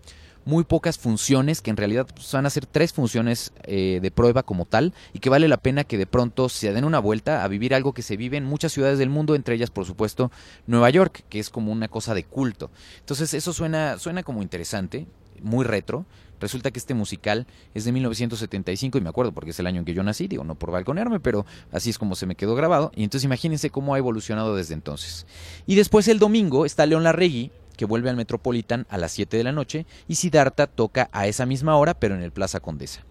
muy 0.48 0.64
pocas 0.64 0.98
funciones, 0.98 1.62
que 1.62 1.70
en 1.70 1.78
realidad 1.78 2.08
pues, 2.16 2.32
van 2.32 2.46
a 2.46 2.50
ser 2.50 2.66
tres 2.66 2.94
funciones 2.94 3.52
eh, 3.64 4.00
de 4.02 4.12
prueba 4.12 4.44
como 4.44 4.64
tal, 4.64 4.94
y 5.14 5.20
que 5.20 5.30
vale 5.30 5.50
la 5.50 5.58
pena 5.58 5.84
que 5.84 5.98
de 5.98 6.08
pronto 6.08 6.48
se 6.48 6.72
den 6.72 6.86
una 6.86 7.00
vuelta 7.00 7.44
a 7.44 7.48
vivir 7.50 7.76
algo 7.76 7.94
que 7.94 8.02
se 8.02 8.16
vive 8.16 8.38
en 8.38 8.46
muchas 8.46 8.72
ciudades 8.72 8.98
del 8.98 9.10
mundo, 9.10 9.36
entre 9.36 9.56
ellas, 9.56 9.72
por 9.72 9.86
supuesto, 9.86 10.32
Nueva 10.66 10.90
York, 10.90 11.26
que 11.28 11.40
es 11.40 11.50
como 11.50 11.74
una 11.74 11.90
cosa 11.90 12.14
de 12.14 12.24
culto. 12.24 12.72
Entonces, 13.00 13.34
eso 13.34 13.52
suena, 13.52 14.00
suena 14.00 14.24
como 14.24 14.42
interesante, 14.42 15.06
muy 15.44 15.66
retro. 15.66 16.06
Resulta 16.40 16.72
que 16.72 16.80
este 16.80 16.94
musical 16.94 17.48
es 17.74 17.86
de 17.86 17.92
1975 17.92 18.98
y 18.98 19.02
me 19.02 19.10
acuerdo 19.10 19.32
porque 19.32 19.52
es 19.52 19.60
el 19.60 19.68
año 19.68 19.80
en 19.80 19.86
que 19.86 19.94
yo 19.94 20.04
nací, 20.04 20.28
digo, 20.28 20.44
no 20.44 20.56
por 20.56 20.72
balconearme, 20.72 21.20
pero 21.20 21.46
así 21.72 21.90
es 21.90 21.98
como 21.98 22.16
se 22.16 22.26
me 22.26 22.36
quedó 22.36 22.56
grabado. 22.56 22.92
Y 22.96 23.04
entonces 23.04 23.26
imagínense 23.26 23.70
cómo 23.70 23.96
ha 23.96 23.98
evolucionado 23.98 24.56
desde 24.56 24.74
entonces. 24.74 25.26
Y 25.66 25.76
después 25.76 26.08
el 26.08 26.20
domingo 26.20 26.66
está 26.66 26.86
León 26.86 27.04
Larregui, 27.04 27.52
que 27.78 27.86
vuelve 27.86 28.10
al 28.10 28.18
Metropolitan 28.18 28.86
a 28.90 28.98
las 28.98 29.14
7 29.14 29.38
de 29.38 29.44
la 29.44 29.54
noche 29.54 29.86
y 30.08 30.16
Siddhartha 30.16 30.68
toca 30.68 31.10
a 31.14 31.28
esa 31.28 31.46
misma 31.46 31.78
hora 31.78 31.94
pero 31.94 32.16
en 32.16 32.22
el 32.22 32.32
Plaza 32.32 32.60
Condesa. 32.60 33.06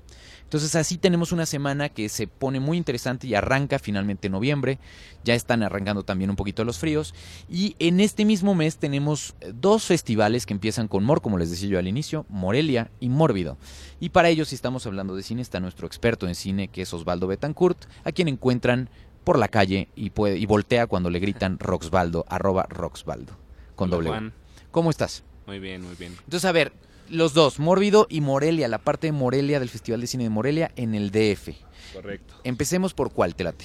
Entonces 0.46 0.76
así 0.76 0.96
tenemos 0.96 1.32
una 1.32 1.44
semana 1.44 1.88
que 1.88 2.08
se 2.08 2.28
pone 2.28 2.60
muy 2.60 2.76
interesante 2.76 3.26
y 3.26 3.34
arranca 3.34 3.80
finalmente 3.80 4.28
en 4.28 4.32
noviembre. 4.32 4.78
Ya 5.24 5.34
están 5.34 5.64
arrancando 5.64 6.04
también 6.04 6.30
un 6.30 6.36
poquito 6.36 6.64
los 6.64 6.78
fríos. 6.78 7.14
Y 7.50 7.74
en 7.80 7.98
este 7.98 8.24
mismo 8.24 8.54
mes 8.54 8.76
tenemos 8.76 9.34
dos 9.54 9.84
festivales 9.86 10.46
que 10.46 10.54
empiezan 10.54 10.86
con 10.86 11.02
Mor, 11.02 11.20
como 11.20 11.36
les 11.36 11.50
decía 11.50 11.68
yo 11.68 11.80
al 11.80 11.88
inicio, 11.88 12.26
Morelia 12.28 12.92
y 13.00 13.08
Mórbido. 13.08 13.58
Y 13.98 14.10
para 14.10 14.28
ello, 14.28 14.44
si 14.44 14.54
estamos 14.54 14.86
hablando 14.86 15.16
de 15.16 15.24
cine, 15.24 15.42
está 15.42 15.58
nuestro 15.58 15.84
experto 15.84 16.28
en 16.28 16.36
cine, 16.36 16.68
que 16.68 16.82
es 16.82 16.94
Osvaldo 16.94 17.26
Betancourt, 17.26 17.84
a 18.04 18.12
quien 18.12 18.28
encuentran 18.28 18.88
por 19.24 19.40
la 19.40 19.48
calle 19.48 19.88
y, 19.96 20.10
puede, 20.10 20.38
y 20.38 20.46
voltea 20.46 20.86
cuando 20.86 21.10
le 21.10 21.18
gritan 21.18 21.58
Roxbaldo, 21.58 22.24
arroba 22.28 22.66
Roxbaldo, 22.68 23.32
con 23.74 23.88
Hola, 23.88 23.96
doble. 23.96 24.08
Juan. 24.10 24.32
¿Cómo 24.76 24.90
estás? 24.90 25.24
Muy 25.46 25.58
bien, 25.58 25.80
muy 25.80 25.94
bien. 25.94 26.12
Entonces, 26.24 26.44
a 26.44 26.52
ver, 26.52 26.70
los 27.08 27.32
dos, 27.32 27.58
Mórbido 27.58 28.06
y 28.10 28.20
Morelia, 28.20 28.68
la 28.68 28.76
parte 28.76 29.06
de 29.06 29.12
Morelia 29.12 29.58
del 29.58 29.70
Festival 29.70 30.02
de 30.02 30.06
Cine 30.06 30.24
de 30.24 30.28
Morelia 30.28 30.70
en 30.76 30.94
el 30.94 31.10
DF. 31.10 31.48
Correcto. 31.94 32.34
Empecemos 32.44 32.92
por 32.92 33.10
cuál, 33.10 33.34
te 33.34 33.44
late. 33.44 33.64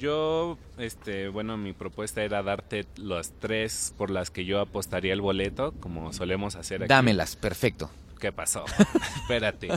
Yo, 0.00 0.58
este, 0.78 1.28
bueno, 1.28 1.56
mi 1.56 1.72
propuesta 1.74 2.24
era 2.24 2.42
darte 2.42 2.86
las 2.96 3.30
tres 3.38 3.94
por 3.96 4.10
las 4.10 4.32
que 4.32 4.44
yo 4.44 4.58
apostaría 4.58 5.12
el 5.12 5.20
boleto, 5.20 5.74
como 5.78 6.12
solemos 6.12 6.56
hacer 6.56 6.82
aquí. 6.82 6.88
Dámelas, 6.88 7.36
perfecto. 7.36 7.88
¿Qué 8.18 8.32
pasó? 8.32 8.64
Espérate. 9.20 9.68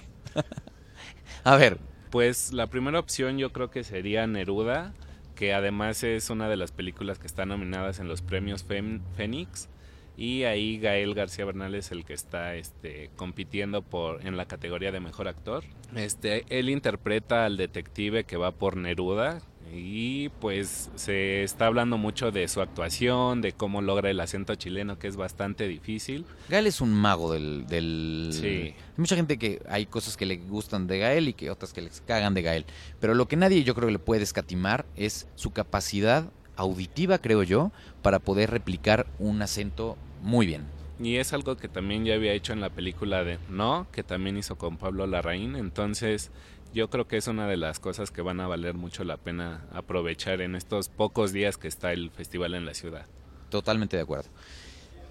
A 1.44 1.58
ver, 1.58 1.78
Pues 2.10 2.54
la 2.54 2.66
primera 2.66 2.98
opción 2.98 3.38
yo 3.38 3.54
creo 3.54 3.70
que 3.70 3.84
sería 3.84 4.26
Neruda, 4.26 4.96
que 5.36 5.54
además 5.54 6.04
es 6.04 6.32
una 6.32 6.50
de 6.50 6.58
las 6.58 6.72
películas 6.72 7.20
que 7.20 7.28
están 7.28 7.50
nominadas 7.50 8.00
en 8.00 8.08
los 8.08 8.24
premios 8.24 8.64
Fénix. 8.64 9.70
Y 10.18 10.44
ahí 10.44 10.80
Gael 10.80 11.14
García 11.14 11.46
Bernal 11.46 11.76
es 11.76 11.92
el 11.92 12.06
que 12.06 12.14
está 12.14 12.56
este, 12.56 13.10
compitiendo 13.16 13.82
por, 13.82 14.26
en 14.26 14.38
la 14.38 14.46
categoría 14.46 14.92
de 14.92 15.00
mejor 15.00 15.28
actor. 15.28 15.64
Este, 15.96 16.46
él 16.50 16.70
interpreta 16.70 17.46
al 17.46 17.58
detective 17.58 18.24
que 18.24 18.38
va 18.38 18.52
por 18.52 18.78
Neruda 18.78 19.42
y 19.74 20.30
pues 20.30 20.90
se 20.96 21.44
está 21.44 21.66
hablando 21.66 21.98
mucho 21.98 22.32
de 22.32 22.48
su 22.48 22.62
actuación, 22.62 23.42
de 23.42 23.52
cómo 23.52 23.82
logra 23.82 24.10
el 24.10 24.20
acento 24.20 24.56
chileno 24.56 25.00
que 25.00 25.08
es 25.08 25.18
bastante 25.18 25.68
difícil. 25.68 26.26
Gael 26.50 26.68
es 26.68 26.82
un 26.82 26.94
mago 26.94 27.34
del... 27.34 27.66
del... 27.68 28.30
Sí. 28.32 28.48
Hay 28.48 28.76
mucha 28.98 29.16
gente 29.16 29.38
que 29.38 29.62
hay 29.68 29.86
cosas 29.86 30.18
que 30.18 30.26
le 30.26 30.38
gustan 30.38 30.88
de 30.88 31.00
Gael 31.00 31.30
y 31.30 31.34
que 31.34 31.50
otras 31.50 31.74
que 31.74 31.82
les 31.82 32.02
cagan 32.02 32.34
de 32.34 32.42
Gael. 32.42 32.66
Pero 33.00 33.16
lo 33.16 33.28
que 33.28 33.36
nadie 33.36 33.64
yo 33.64 33.76
creo 33.76 33.88
que 33.88 33.94
le 33.94 34.00
puede 34.00 34.24
escatimar 34.24 34.86
es 34.96 35.28
su 35.36 35.52
capacidad 35.52 36.32
auditiva, 36.56 37.18
creo 37.18 37.44
yo, 37.44 37.72
para 38.02 38.20
poder 38.20 38.52
replicar 38.52 39.08
un 39.20 39.42
acento 39.42 39.98
muy 40.22 40.46
bien. 40.46 40.64
Y 41.00 41.18
es 41.18 41.34
algo 41.34 41.58
que 41.58 41.68
también 41.68 42.06
ya 42.06 42.16
había 42.16 42.34
hecho 42.34 42.54
en 42.54 42.62
la 42.62 42.70
película 42.70 43.24
de 43.24 43.38
No, 43.50 43.88
que 43.92 44.04
también 44.04 44.38
hizo 44.38 44.58
con 44.58 44.78
Pablo 44.78 45.06
Larraín. 45.08 45.56
Entonces, 45.56 46.32
yo 46.74 46.90
creo 46.90 47.08
que 47.08 47.18
es 47.18 47.28
una 47.28 47.48
de 47.48 47.58
las 47.58 47.80
cosas 47.80 48.12
que 48.12 48.22
van 48.22 48.40
a 48.40 48.48
valer 48.48 48.76
mucho 48.76 49.04
la 49.04 49.18
pena 49.18 49.66
aprovechar 49.74 50.42
en 50.42 50.56
estos 50.56 50.90
pocos 50.90 51.34
días 51.34 51.58
que 51.58 51.68
está 51.68 51.92
el 51.92 52.12
festival 52.12 52.54
en 52.54 52.66
la 52.66 52.74
ciudad. 52.74 53.06
Totalmente 53.50 53.98
de 53.98 54.04
acuerdo. 54.04 54.30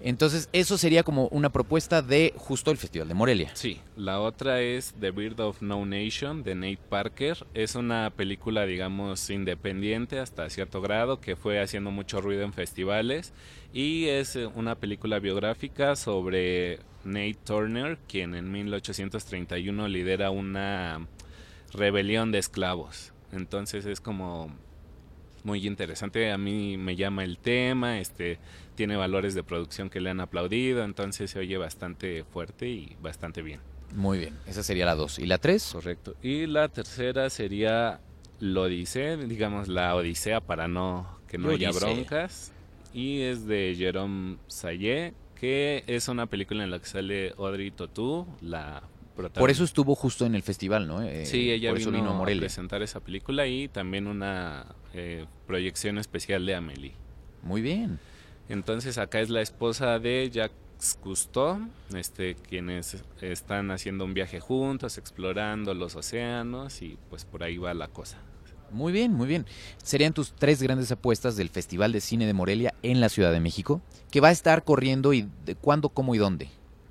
Entonces, 0.01 0.49
eso 0.53 0.77
sería 0.77 1.03
como 1.03 1.27
una 1.27 1.51
propuesta 1.51 2.01
de 2.01 2.33
justo 2.37 2.71
el 2.71 2.77
Festival 2.77 3.07
de 3.07 3.13
Morelia. 3.13 3.51
Sí, 3.53 3.79
la 3.95 4.19
otra 4.19 4.61
es 4.61 4.93
The 4.99 5.11
Bird 5.11 5.39
of 5.39 5.61
No 5.61 5.85
Nation 5.85 6.43
de 6.43 6.55
Nate 6.55 6.79
Parker. 6.89 7.45
Es 7.53 7.75
una 7.75 8.11
película, 8.15 8.65
digamos, 8.65 9.29
independiente 9.29 10.19
hasta 10.19 10.49
cierto 10.49 10.81
grado 10.81 11.21
que 11.21 11.35
fue 11.35 11.59
haciendo 11.59 11.91
mucho 11.91 12.21
ruido 12.21 12.43
en 12.43 12.53
festivales 12.53 13.33
y 13.73 14.05
es 14.05 14.35
eh, 14.35 14.45
una 14.45 14.75
película 14.75 15.19
biográfica 15.19 15.95
sobre 15.95 16.79
Nate 17.03 17.37
Turner, 17.43 17.97
quien 18.07 18.35
en 18.35 18.51
1831 18.51 19.87
lidera 19.87 20.29
una 20.31 21.07
rebelión 21.73 22.31
de 22.31 22.39
esclavos. 22.39 23.13
Entonces 23.31 23.85
es 23.85 24.01
como 24.01 24.49
muy 25.43 25.65
interesante. 25.65 26.31
A 26.31 26.37
mí 26.37 26.77
me 26.77 26.95
llama 26.95 27.23
el 27.23 27.37
tema, 27.37 27.99
este 27.99 28.39
tiene 28.75 28.95
valores 28.95 29.33
de 29.33 29.43
producción 29.43 29.89
que 29.89 29.99
le 30.01 30.09
han 30.09 30.19
aplaudido, 30.19 30.83
entonces 30.83 31.31
se 31.31 31.39
oye 31.39 31.57
bastante 31.57 32.23
fuerte 32.23 32.67
y 32.69 32.95
bastante 33.01 33.41
bien. 33.41 33.59
Muy 33.95 34.19
bien, 34.19 34.37
esa 34.45 34.61
sería 34.63 34.85
la 34.85 34.95
dos. 34.95 35.19
¿Y 35.19 35.25
la 35.25 35.37
tres? 35.37 35.69
Correcto. 35.71 36.15
Y 36.21 36.45
la 36.47 36.67
tercera 36.69 37.29
sería 37.29 38.01
la 38.39 38.61
Odisea, 38.61 39.15
digamos 39.17 39.67
la 39.67 39.95
Odisea 39.95 40.41
para 40.41 40.67
no 40.67 41.19
que 41.27 41.37
no 41.37 41.49
haya 41.49 41.71
broncas. 41.71 42.51
Y 42.93 43.21
es 43.21 43.45
de 43.45 43.75
Jerome 43.77 44.37
Sayé, 44.47 45.13
que 45.35 45.83
es 45.87 46.07
una 46.07 46.27
película 46.27 46.63
en 46.63 46.71
la 46.71 46.79
que 46.79 46.85
sale 46.85 47.33
Audrey 47.37 47.71
Tautou, 47.71 48.25
la 48.41 48.83
protagonista. 49.15 49.39
Por 49.39 49.49
eso 49.49 49.63
estuvo 49.63 49.95
justo 49.95 50.25
en 50.25 50.35
el 50.35 50.43
festival, 50.43 50.87
¿no? 50.87 51.01
Eh, 51.01 51.25
Sí, 51.25 51.51
ella 51.51 51.69
por 51.71 51.77
vino, 51.79 51.89
eso 51.91 51.97
vino 51.97 52.23
a 52.23 52.25
presentar 52.25 52.81
esa 52.81 52.99
película 53.01 53.47
y 53.47 53.67
también 53.67 54.07
una 54.07 54.65
eh, 54.93 55.25
proyección 55.45 55.97
especial 55.97 56.45
de 56.45 56.55
Amélie. 56.55 56.93
Muy 57.43 57.61
bien. 57.61 57.99
Entonces 58.49 58.97
acá 58.97 59.21
es 59.21 59.29
la 59.29 59.41
esposa 59.41 59.99
de 59.99 60.29
Jacques 60.31 60.97
Cousteau, 61.01 61.59
este, 61.95 62.35
quienes 62.35 63.03
están 63.21 63.71
haciendo 63.71 64.05
un 64.05 64.13
viaje 64.13 64.39
juntos, 64.39 64.97
explorando 64.97 65.73
los 65.73 65.95
océanos 65.95 66.81
y 66.81 66.97
pues 67.09 67.25
por 67.25 67.43
ahí 67.43 67.57
va 67.57 67.73
la 67.73 67.87
cosa. 67.87 68.17
Muy 68.71 68.91
bien, 68.91 69.13
muy 69.13 69.27
bien. 69.27 69.45
Serían 69.77 70.13
tus 70.13 70.33
tres 70.33 70.61
grandes 70.61 70.91
apuestas 70.91 71.35
del 71.37 71.49
Festival 71.49 71.91
de 71.91 72.01
Cine 72.01 72.25
de 72.25 72.33
Morelia 72.33 72.73
en 72.83 72.99
la 72.99 73.09
Ciudad 73.09 73.31
de 73.31 73.39
México, 73.39 73.81
que 74.11 74.21
va 74.21 74.29
a 74.29 74.31
estar 74.31 74.63
corriendo 74.63 75.13
y 75.13 75.27
de 75.45 75.55
cuándo, 75.55 75.89
cómo 75.89 76.15
y 76.15 76.17
dónde. 76.17 76.49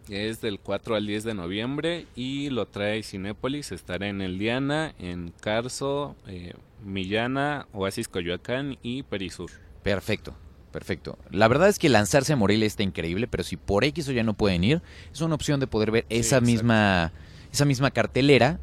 Es 0.08 0.40
del 0.40 0.60
4 0.60 0.96
al 0.96 1.06
10 1.06 1.24
de 1.24 1.34
noviembre 1.34 2.06
y 2.14 2.50
lo 2.50 2.66
trae 2.66 3.02
Cinépolis, 3.02 3.72
estará 3.72 4.06
en 4.08 4.20
El 4.20 4.38
Diana, 4.38 4.94
en 4.98 5.32
Carso, 5.40 6.14
eh, 6.26 6.52
Millana, 6.84 7.66
Oasis 7.72 8.08
Coyoacán 8.08 8.76
y 8.82 9.02
Perisur. 9.02 9.50
Perfecto, 9.82 10.34
perfecto. 10.74 11.16
La 11.30 11.48
verdad 11.48 11.68
es 11.68 11.78
que 11.78 11.88
lanzarse 11.88 12.34
a 12.34 12.36
Morelia 12.36 12.66
está 12.66 12.82
increíble, 12.82 13.26
pero 13.28 13.42
si 13.44 13.56
por 13.56 13.84
X 13.84 14.08
o 14.08 14.12
ya 14.12 14.22
no 14.24 14.34
pueden 14.34 14.62
ir, 14.64 14.82
es 15.12 15.20
una 15.22 15.34
opción 15.36 15.60
de 15.60 15.66
poder 15.66 15.90
ver 15.90 16.02
Sí, 16.10 16.16
esa 16.16 16.36
exacto. 16.36 16.46
misma 16.46 17.12
esa 17.52 17.64
misma 17.64 17.90
cartelera 17.92 18.58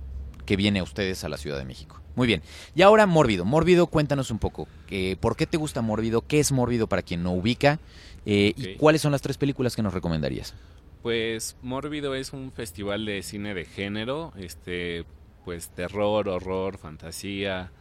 que 0.45 0.57
viene 0.57 0.79
a 0.79 0.83
ustedes 0.83 1.23
a 1.23 1.29
la 1.29 1.37
Ciudad 1.37 1.57
de 1.57 1.65
México. 1.65 2.01
Muy 2.15 2.27
bien. 2.27 2.41
Y 2.75 2.81
ahora 2.81 3.05
Mórbido. 3.07 3.45
Mórbido, 3.45 3.87
cuéntanos 3.87 4.29
un 4.31 4.37
poco. 4.39 4.67
eh, 4.89 5.15
¿Por 5.21 5.37
qué 5.37 5.47
te 5.47 5.55
gusta 5.57 5.81
Mórbido? 5.81 6.21
¿Qué 6.27 6.39
es 6.41 6.51
Mórbido 6.51 6.87
para 6.87 7.01
quien 7.01 7.23
no 7.23 7.31
ubica? 7.31 7.79
Eh, 8.25 8.53
¿Y 8.57 8.75
cuáles 8.75 9.01
son 9.01 9.13
las 9.13 9.21
tres 9.21 9.37
películas 9.37 9.75
que 9.75 9.81
nos 9.81 9.93
recomendarías? 9.93 10.53
Pues 11.01 11.55
Mórbido 11.61 12.13
es 12.13 12.33
un 12.33 12.51
festival 12.51 13.05
de 13.05 13.23
cine 13.23 13.53
de 13.53 13.63
género, 13.65 14.33
este, 14.37 15.05
pues 15.45 15.69
terror, 15.69 16.27
horror, 16.27 16.77
fantasía, 16.77 17.71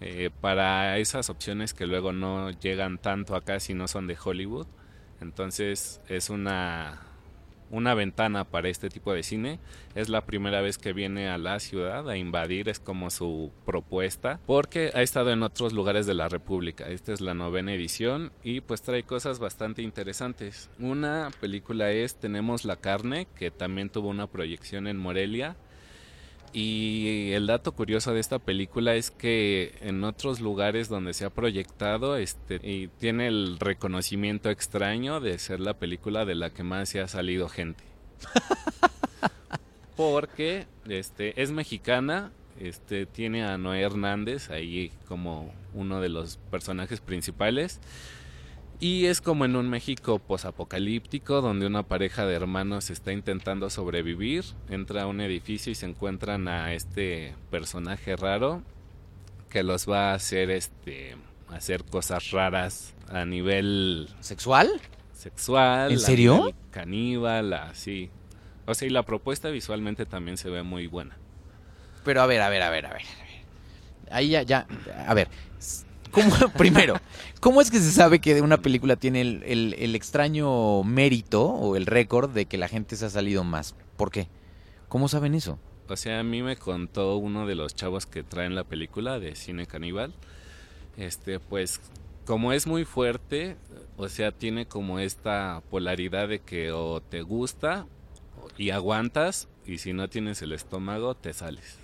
eh, 0.00 0.30
para 0.40 0.98
esas 0.98 1.30
opciones 1.30 1.72
que 1.72 1.86
luego 1.86 2.12
no 2.12 2.50
llegan 2.50 2.98
tanto 2.98 3.34
acá 3.34 3.60
si 3.60 3.74
no 3.74 3.88
son 3.88 4.06
de 4.06 4.16
Hollywood. 4.22 4.66
Entonces 5.20 6.00
es 6.08 6.28
una, 6.28 7.00
una 7.70 7.94
ventana 7.94 8.44
para 8.44 8.68
este 8.68 8.88
tipo 8.88 9.12
de 9.12 9.22
cine. 9.22 9.58
Es 9.94 10.08
la 10.08 10.26
primera 10.26 10.60
vez 10.60 10.78
que 10.78 10.92
viene 10.92 11.28
a 11.28 11.38
la 11.38 11.58
ciudad 11.60 12.08
a 12.08 12.16
invadir, 12.16 12.68
es 12.68 12.78
como 12.78 13.10
su 13.10 13.50
propuesta, 13.64 14.40
porque 14.46 14.90
ha 14.94 15.02
estado 15.02 15.30
en 15.30 15.42
otros 15.42 15.72
lugares 15.72 16.06
de 16.06 16.14
la 16.14 16.28
República. 16.28 16.88
Esta 16.88 17.12
es 17.12 17.20
la 17.20 17.34
novena 17.34 17.72
edición 17.72 18.32
y 18.42 18.60
pues 18.60 18.82
trae 18.82 19.02
cosas 19.02 19.38
bastante 19.38 19.82
interesantes. 19.82 20.68
Una 20.78 21.30
película 21.40 21.90
es 21.90 22.16
Tenemos 22.16 22.64
la 22.64 22.76
carne, 22.76 23.26
que 23.36 23.50
también 23.50 23.88
tuvo 23.88 24.08
una 24.08 24.26
proyección 24.26 24.86
en 24.86 24.98
Morelia. 24.98 25.56
Y 26.58 27.32
el 27.32 27.46
dato 27.46 27.72
curioso 27.72 28.14
de 28.14 28.20
esta 28.20 28.38
película 28.38 28.94
es 28.94 29.10
que 29.10 29.74
en 29.82 30.02
otros 30.04 30.40
lugares 30.40 30.88
donde 30.88 31.12
se 31.12 31.26
ha 31.26 31.28
proyectado 31.28 32.16
este, 32.16 32.58
y 32.62 32.88
tiene 32.88 33.26
el 33.26 33.58
reconocimiento 33.58 34.48
extraño 34.48 35.20
de 35.20 35.38
ser 35.38 35.60
la 35.60 35.74
película 35.74 36.24
de 36.24 36.34
la 36.34 36.48
que 36.48 36.62
más 36.62 36.88
se 36.88 37.00
ha 37.00 37.08
salido 37.08 37.50
gente. 37.50 37.84
Porque 39.98 40.66
este, 40.88 41.42
es 41.42 41.50
mexicana, 41.50 42.32
este, 42.58 43.04
tiene 43.04 43.44
a 43.44 43.58
Noé 43.58 43.82
Hernández 43.82 44.48
ahí 44.48 44.92
como 45.08 45.52
uno 45.74 46.00
de 46.00 46.08
los 46.08 46.38
personajes 46.50 47.02
principales. 47.02 47.80
Y 48.78 49.06
es 49.06 49.20
como 49.22 49.44
en 49.46 49.56
un 49.56 49.70
México 49.70 50.18
posapocalíptico 50.18 51.40
donde 51.40 51.66
una 51.66 51.82
pareja 51.84 52.26
de 52.26 52.34
hermanos 52.34 52.90
está 52.90 53.12
intentando 53.12 53.70
sobrevivir, 53.70 54.44
entra 54.68 55.02
a 55.02 55.06
un 55.06 55.20
edificio 55.22 55.72
y 55.72 55.74
se 55.74 55.86
encuentran 55.86 56.46
a 56.46 56.74
este 56.74 57.34
personaje 57.50 58.16
raro 58.16 58.62
que 59.48 59.62
los 59.62 59.88
va 59.88 60.10
a 60.10 60.14
hacer 60.14 60.50
este 60.50 61.16
hacer 61.48 61.84
cosas 61.84 62.32
raras 62.32 62.94
a 63.08 63.24
nivel 63.24 64.08
¿Sexual? 64.20 64.68
sexual, 65.14 65.92
¿En 65.92 66.00
serio? 66.00 66.52
caníbal, 66.70 67.52
así. 67.54 68.10
O 68.66 68.74
sea, 68.74 68.86
y 68.86 68.90
la 68.90 69.04
propuesta 69.04 69.48
visualmente 69.48 70.04
también 70.04 70.36
se 70.36 70.50
ve 70.50 70.62
muy 70.62 70.86
buena. 70.86 71.16
Pero 72.04 72.20
a 72.20 72.26
ver, 72.26 72.42
a 72.42 72.48
ver, 72.50 72.62
a 72.62 72.70
ver, 72.70 72.86
a 72.86 72.92
ver. 72.92 73.02
a 73.02 73.24
ver. 73.24 73.36
Ahí 74.10 74.28
ya, 74.28 74.42
ya, 74.42 74.66
a 75.06 75.14
ver. 75.14 75.28
¿Cómo, 76.16 76.52
primero, 76.56 76.96
¿cómo 77.40 77.60
es 77.60 77.70
que 77.70 77.78
se 77.78 77.92
sabe 77.92 78.18
que 78.20 78.40
una 78.40 78.56
película 78.58 78.96
tiene 78.96 79.20
el, 79.20 79.42
el- 79.44 79.74
el 79.78 79.94
extraño 79.94 80.82
mérito 80.82 81.44
o 81.44 81.76
el 81.76 81.86
récord 81.86 82.30
de 82.30 82.46
que 82.46 82.58
la 82.58 82.68
gente 82.68 82.96
se 82.96 83.04
ha 83.06 83.10
salido 83.10 83.44
más? 83.44 83.74
¿Por 83.96 84.10
qué? 84.10 84.28
¿Cómo 84.88 85.08
saben 85.08 85.34
eso? 85.34 85.58
O 85.88 85.96
sea, 85.96 86.18
a 86.18 86.22
mí 86.24 86.42
me 86.42 86.56
contó 86.56 87.16
uno 87.16 87.46
de 87.46 87.54
los 87.54 87.74
chavos 87.76 88.06
que 88.06 88.22
traen 88.24 88.54
la 88.56 88.64
película 88.64 89.20
de 89.20 89.36
cine 89.36 89.66
caníbal. 89.66 90.14
Este, 90.96 91.38
pues, 91.38 91.80
como 92.24 92.52
es 92.52 92.66
muy 92.66 92.84
fuerte, 92.84 93.56
o 93.96 94.08
sea, 94.08 94.32
tiene 94.32 94.66
como 94.66 94.98
esta 94.98 95.62
polaridad 95.70 96.28
de 96.28 96.40
que 96.40 96.72
o 96.72 97.00
te 97.00 97.22
gusta 97.22 97.86
y 98.56 98.70
aguantas, 98.70 99.48
y 99.66 99.78
si 99.78 99.92
no 99.92 100.08
tienes 100.08 100.42
el 100.42 100.52
estómago, 100.52 101.14
te 101.14 101.32
sales. 101.34 101.76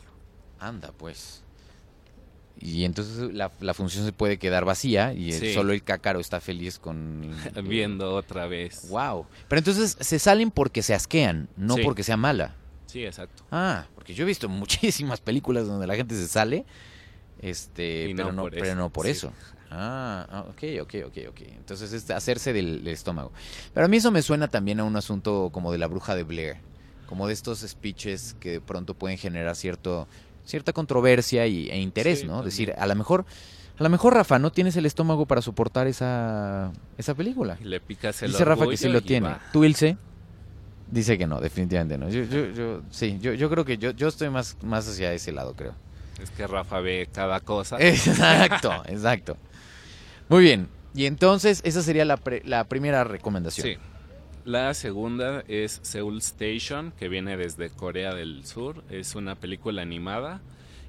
Anda, 0.59 0.93
pues. 0.97 1.45
Y 2.61 2.85
entonces 2.85 3.33
la, 3.35 3.51
la 3.61 3.75
función 3.75 4.05
se 4.05 4.13
puede 4.13 4.39
quedar 4.39 4.65
vacía 4.65 5.13
y 5.15 5.33
el- 5.33 5.53
solo 5.55 5.73
el 5.73 5.83
cácaro 5.83 6.21
está 6.21 6.41
feliz 6.41 6.79
con... 6.79 7.31
Viendo 7.65 8.15
otra 8.15 8.47
vez. 8.47 8.89
Wow. 8.89 9.27
Pero 9.49 9.59
entonces 9.59 9.97
se 9.99 10.19
salen 10.19 10.51
porque 10.51 10.83
se 10.83 10.95
asquean, 10.95 11.49
no 11.57 11.75
Sí. 11.75 11.83
porque 11.83 12.03
sea 12.05 12.17
mala. 12.17 12.55
Sí, 12.87 13.05
exacto. 13.05 13.45
Ah, 13.51 13.87
porque 13.95 14.15
yo 14.15 14.23
he 14.25 14.27
visto 14.27 14.49
muchísimas 14.49 15.21
películas 15.21 15.67
donde 15.67 15.87
la 15.87 15.97
gente 15.97 16.15
se 16.15 16.29
sale, 16.29 16.65
este, 17.41 18.09
Y 18.11 18.15
pero, 18.15 18.29
no 18.29 18.33
no, 18.35 18.43
por 18.43 18.51
pero 18.53 18.67
eso, 18.67 18.75
no 18.77 18.91
por 18.91 19.07
sí. 19.07 19.13
eso. 19.13 19.33
Ah, 19.71 20.27
ah, 20.31 20.45
ok, 20.51 20.63
ok, 20.83 20.95
ok, 21.07 21.19
ok. 21.31 21.41
Entonces 21.57 21.93
es 21.95 22.11
hacerse 22.11 22.53
del, 22.53 22.85
del 22.85 22.93
estómago. 22.93 23.33
Pero 23.73 23.87
a 23.87 23.89
mí 23.89 23.97
eso 23.97 24.11
me 24.11 24.21
suena 24.23 24.49
también 24.49 24.79
a 24.81 24.85
un 24.85 24.97
asunto 24.97 25.49
como 25.53 25.73
de 25.73 25.79
la 25.79 25.87
bruja 25.87 26.15
de 26.15 26.23
Blair, 26.25 26.57
como 27.09 27.27
de 27.27 27.33
estos 27.33 27.61
speeches 27.61 28.37
que 28.39 28.51
de 28.53 28.61
pronto 28.61 28.93
pueden 28.95 29.17
generar 29.17 29.57
cierto, 29.57 30.07
cierta 30.45 30.73
controversia 30.73 31.47
y, 31.47 31.69
e 31.71 31.79
interés, 31.81 32.21
Sí, 32.21 32.27
¿no? 32.27 32.33
también. 32.35 32.51
Decir, 32.51 32.75
a 32.77 32.87
lo 32.87 32.95
mejor, 32.95 33.25
a 33.79 33.83
lo 33.83 33.89
mejor 33.89 34.15
Rafa, 34.15 34.39
no 34.39 34.53
tienes 34.53 34.77
el 34.77 34.87
estómago 34.87 35.27
para 35.27 35.43
soportar 35.43 35.87
esa, 35.87 36.73
esa 36.99 37.15
película. 37.15 37.57
Y 37.61 37.65
le 37.65 37.81
picas 37.81 38.23
el 38.23 38.33
Dice 38.33 38.45
Rafa 38.45 38.67
que 38.69 38.77
sí 38.77 38.89
lo 38.89 39.01
tiene. 39.03 39.29
va. 39.29 39.41
¿Tú, 39.53 39.65
Ilse? 39.65 39.97
Dice 40.91 41.17
que 41.17 41.27
no, 41.27 41.41
definitivamente 41.41 41.97
no. 41.97 42.09
Yo, 42.11 42.25
yo, 42.25 42.51
yo, 42.53 42.83
sí, 42.91 43.19
yo, 43.21 43.33
yo 43.33 43.49
creo 43.49 43.65
que 43.65 43.79
yo, 43.79 43.93
yo 43.93 44.09
estoy 44.09 44.29
más, 44.29 44.57
más 44.63 44.87
hacia 44.89 45.13
ese 45.15 45.33
lado, 45.33 45.55
creo. 45.55 45.75
Es 46.23 46.31
que 46.31 46.47
Rafa 46.47 46.81
ve 46.81 47.09
cada 47.11 47.41
cosa. 47.41 47.77
Exacto, 47.81 48.71
exacto. 48.87 49.37
Muy 50.29 50.45
bien. 50.45 50.69
Y 50.95 51.07
entonces, 51.07 51.63
esa 51.65 51.81
sería 51.83 52.05
la, 52.05 52.19
pre- 52.19 52.43
la 52.45 52.65
primera 52.65 53.05
recomendación. 53.05 53.67
Sí. 53.67 53.77
La 54.45 54.75
segunda 54.75 55.45
es 55.47 55.79
Seoul 55.85 56.19
Station, 56.19 56.93
que 56.99 57.09
viene 57.09 57.37
desde 57.37 57.71
Corea 57.71 58.13
del 58.13 58.45
Sur. 58.45 58.83
Es 58.91 59.15
una 59.15 59.37
película 59.37 59.83
animada 59.83 60.43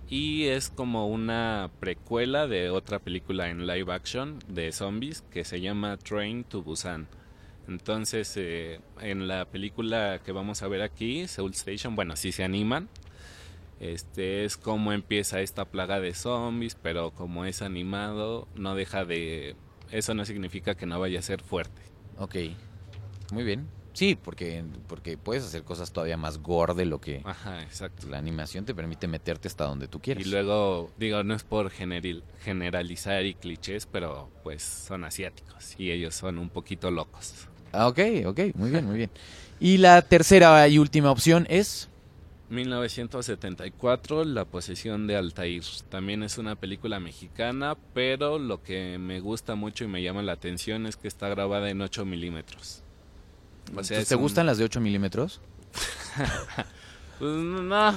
y 0.10 0.46
es 0.46 0.72
como 0.72 1.08
una 1.08 1.70
precuela 1.80 2.48
de 2.48 2.72
otra 2.72 2.98
película 2.98 3.50
en 3.50 3.68
live 3.68 3.94
action 3.94 4.40
de 4.48 4.72
zombies 4.72 5.22
que 5.30 5.44
se 5.44 5.62
llama 5.62 5.98
Train 5.98 6.46
to 6.46 6.64
Busan. 6.64 7.08
Entonces, 7.68 8.34
eh, 8.38 8.80
en 9.02 9.28
la 9.28 9.46
película 9.46 10.20
que 10.26 10.32
vamos 10.32 10.64
a 10.64 10.68
ver 10.68 10.82
aquí, 10.82 11.28
Seoul 11.28 11.52
Station, 11.52 11.96
bueno, 11.96 12.16
sí 12.16 12.32
se 12.32 12.44
animan. 12.44 12.90
Este 13.80 14.46
es 14.46 14.58
como 14.58 14.94
empieza 14.94 15.42
esta 15.42 15.66
plaga 15.66 16.00
de 16.00 16.16
zombies, 16.16 16.74
pero 16.74 17.12
como 17.12 17.46
es 17.46 17.62
animado, 17.62 18.48
no 18.56 18.74
deja 18.74 19.06
de. 19.06 19.56
Eso 19.92 20.16
no 20.16 20.26
significa 20.26 20.74
que 20.74 20.88
no 20.88 21.00
vaya 21.00 21.20
a 21.20 21.22
ser 21.22 21.44
fuerte. 21.44 21.84
Ok. 22.18 22.36
Muy 23.32 23.44
bien. 23.44 23.68
Sí, 23.94 24.16
porque, 24.22 24.64
porque 24.88 25.18
puedes 25.18 25.44
hacer 25.44 25.64
cosas 25.64 25.92
todavía 25.92 26.18
más 26.18 26.40
gore 26.40 26.74
de 26.74 26.86
lo 26.86 27.00
que 27.00 27.22
Ajá, 27.26 27.62
exacto. 27.62 28.08
la 28.08 28.18
animación 28.18 28.66
te 28.66 28.74
permite 28.74 29.08
meterte 29.08 29.48
hasta 29.48 29.66
donde 29.66 29.88
tú 29.88 30.00
quieras. 30.00 30.26
Y 30.26 30.30
luego, 30.30 30.90
digo, 30.98 31.24
no 31.24 31.36
es 31.36 31.44
por 31.44 31.70
generil- 31.72 32.24
generalizar 32.44 33.24
y 33.24 33.36
clichés, 33.36 33.86
pero 33.86 34.32
pues 34.44 34.64
son 34.64 35.04
asiáticos 35.04 35.76
y 35.80 35.92
ellos 35.92 36.16
son 36.16 36.40
un 36.40 36.50
poquito 36.50 36.90
locos. 36.90 37.48
Ah, 37.72 37.88
ok, 37.88 38.00
ok, 38.26 38.40
muy 38.56 38.72
bien, 38.72 38.86
muy 38.86 38.98
bien. 38.98 39.12
Y 39.60 39.78
la 39.78 40.02
tercera 40.02 40.68
y 40.68 40.80
última 40.80 41.12
opción 41.12 41.46
es... 41.50 41.88
1974, 42.50 44.26
La 44.26 44.46
posesión 44.46 45.08
de 45.08 45.16
Altair. 45.16 45.64
También 45.90 46.22
es 46.24 46.38
una 46.38 46.56
película 46.56 47.00
mexicana, 47.00 47.76
pero 47.94 48.38
lo 48.38 48.62
que 48.62 48.98
me 49.00 49.20
gusta 49.22 49.56
mucho 49.56 49.84
y 49.84 49.88
me 49.88 50.04
llama 50.04 50.22
la 50.22 50.34
atención 50.34 50.86
es 50.86 50.96
que 50.96 51.08
está 51.08 51.30
grabada 51.30 51.70
en 51.70 51.82
8 51.82 52.06
milímetros. 52.06 52.83
O 53.76 53.84
sea, 53.84 54.04
¿Te 54.04 54.16
un- 54.16 54.22
gustan 54.22 54.46
las 54.46 54.58
de 54.58 54.64
8 54.66 54.80
milímetros? 54.82 55.42
Pues 57.20 57.32
no, 57.32 57.94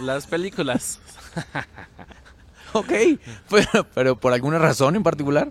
las 0.00 0.26
películas. 0.26 1.00
Ok, 2.72 2.92
pero, 3.48 3.84
pero 3.94 4.16
por 4.20 4.32
alguna 4.32 4.58
razón 4.58 4.96
en 4.96 5.02
particular. 5.02 5.50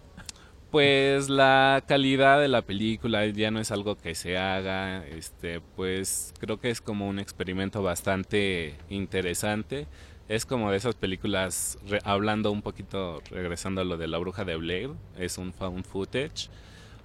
Pues 0.69 1.29
la 1.29 1.83
calidad 1.87 2.39
de 2.39 2.49
la 2.49 2.61
película 2.61 3.25
ya 3.27 3.49
no 3.49 3.59
es 3.59 3.71
algo 3.71 3.95
que 3.97 4.13
se 4.13 4.37
haga, 4.37 5.05
este, 5.07 5.61
pues 5.75 6.33
creo 6.39 6.59
que 6.59 6.69
es 6.69 6.81
como 6.81 7.07
un 7.07 7.17
experimento 7.17 7.81
bastante 7.81 8.75
interesante. 8.89 9.87
Es 10.27 10.45
como 10.45 10.69
de 10.71 10.77
esas 10.77 10.95
películas, 10.95 11.77
re- 11.87 12.01
hablando 12.03 12.51
un 12.51 12.61
poquito, 12.61 13.21
regresando 13.31 13.81
a 13.81 13.85
lo 13.85 13.97
de 13.97 14.07
la 14.07 14.17
bruja 14.17 14.43
de 14.43 14.55
Blair, 14.57 14.91
es 15.17 15.37
un 15.37 15.53
found 15.53 15.85
footage 15.85 16.49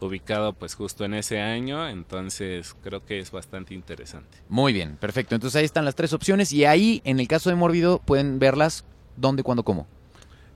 ubicado 0.00 0.52
pues 0.54 0.74
justo 0.74 1.04
en 1.04 1.14
ese 1.14 1.40
año, 1.40 1.88
entonces 1.88 2.74
creo 2.82 3.04
que 3.04 3.18
es 3.18 3.30
bastante 3.30 3.74
interesante. 3.74 4.38
Muy 4.48 4.72
bien, 4.72 4.96
perfecto. 4.96 5.34
Entonces 5.34 5.56
ahí 5.58 5.64
están 5.64 5.84
las 5.84 5.94
tres 5.94 6.12
opciones 6.12 6.52
y 6.52 6.64
ahí, 6.64 7.00
en 7.04 7.20
el 7.20 7.28
caso 7.28 7.50
de 7.50 7.56
Mórbido, 7.56 7.98
pueden 8.00 8.38
verlas 8.38 8.84
dónde, 9.16 9.42
cuándo, 9.42 9.62
cómo. 9.62 9.86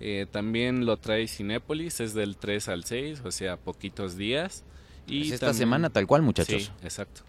Eh, 0.00 0.26
también 0.30 0.86
lo 0.86 0.96
trae 0.96 1.28
Cinépolis, 1.28 2.00
es 2.00 2.14
del 2.14 2.36
3 2.36 2.68
al 2.68 2.84
6, 2.84 3.22
o 3.24 3.30
sea, 3.30 3.56
poquitos 3.56 4.16
días. 4.16 4.64
Y 5.06 5.28
Es 5.28 5.32
esta 5.34 5.46
también- 5.46 5.58
semana 5.60 5.90
tal 5.90 6.06
cual, 6.06 6.22
muchachos. 6.22 6.64
Sí, 6.64 6.70
exacto. 6.82 7.22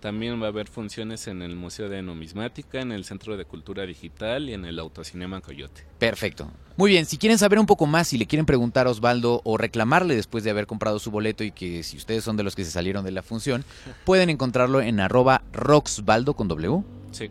También 0.00 0.40
va 0.40 0.46
a 0.46 0.48
haber 0.48 0.68
funciones 0.68 1.26
en 1.26 1.42
el 1.42 1.54
Museo 1.54 1.90
de 1.90 2.00
Numismática, 2.00 2.80
en 2.80 2.90
el 2.90 3.04
Centro 3.04 3.36
de 3.36 3.44
Cultura 3.44 3.84
Digital 3.84 4.48
y 4.48 4.54
en 4.54 4.64
el 4.64 4.78
Autocinema 4.78 5.40
Coyote. 5.42 5.84
Perfecto. 5.98 6.50
Muy 6.76 6.90
bien, 6.90 7.04
si 7.04 7.18
quieren 7.18 7.36
saber 7.36 7.58
un 7.58 7.66
poco 7.66 7.86
más, 7.86 8.08
si 8.08 8.16
le 8.16 8.26
quieren 8.26 8.46
preguntar 8.46 8.86
a 8.86 8.90
Osvaldo 8.90 9.42
o 9.44 9.58
reclamarle 9.58 10.16
después 10.16 10.42
de 10.42 10.50
haber 10.50 10.66
comprado 10.66 10.98
su 10.98 11.10
boleto 11.10 11.44
y 11.44 11.52
que 11.52 11.82
si 11.82 11.98
ustedes 11.98 12.24
son 12.24 12.38
de 12.38 12.42
los 12.42 12.56
que 12.56 12.64
se 12.64 12.70
salieron 12.70 13.04
de 13.04 13.10
la 13.10 13.22
función, 13.22 13.64
pueden 14.04 14.30
encontrarlo 14.30 14.80
en 14.80 15.00
arroba 15.00 15.42
roxvaldo 15.52 16.34
con 16.34 16.48
W. 16.48 16.82
Sí. 17.10 17.30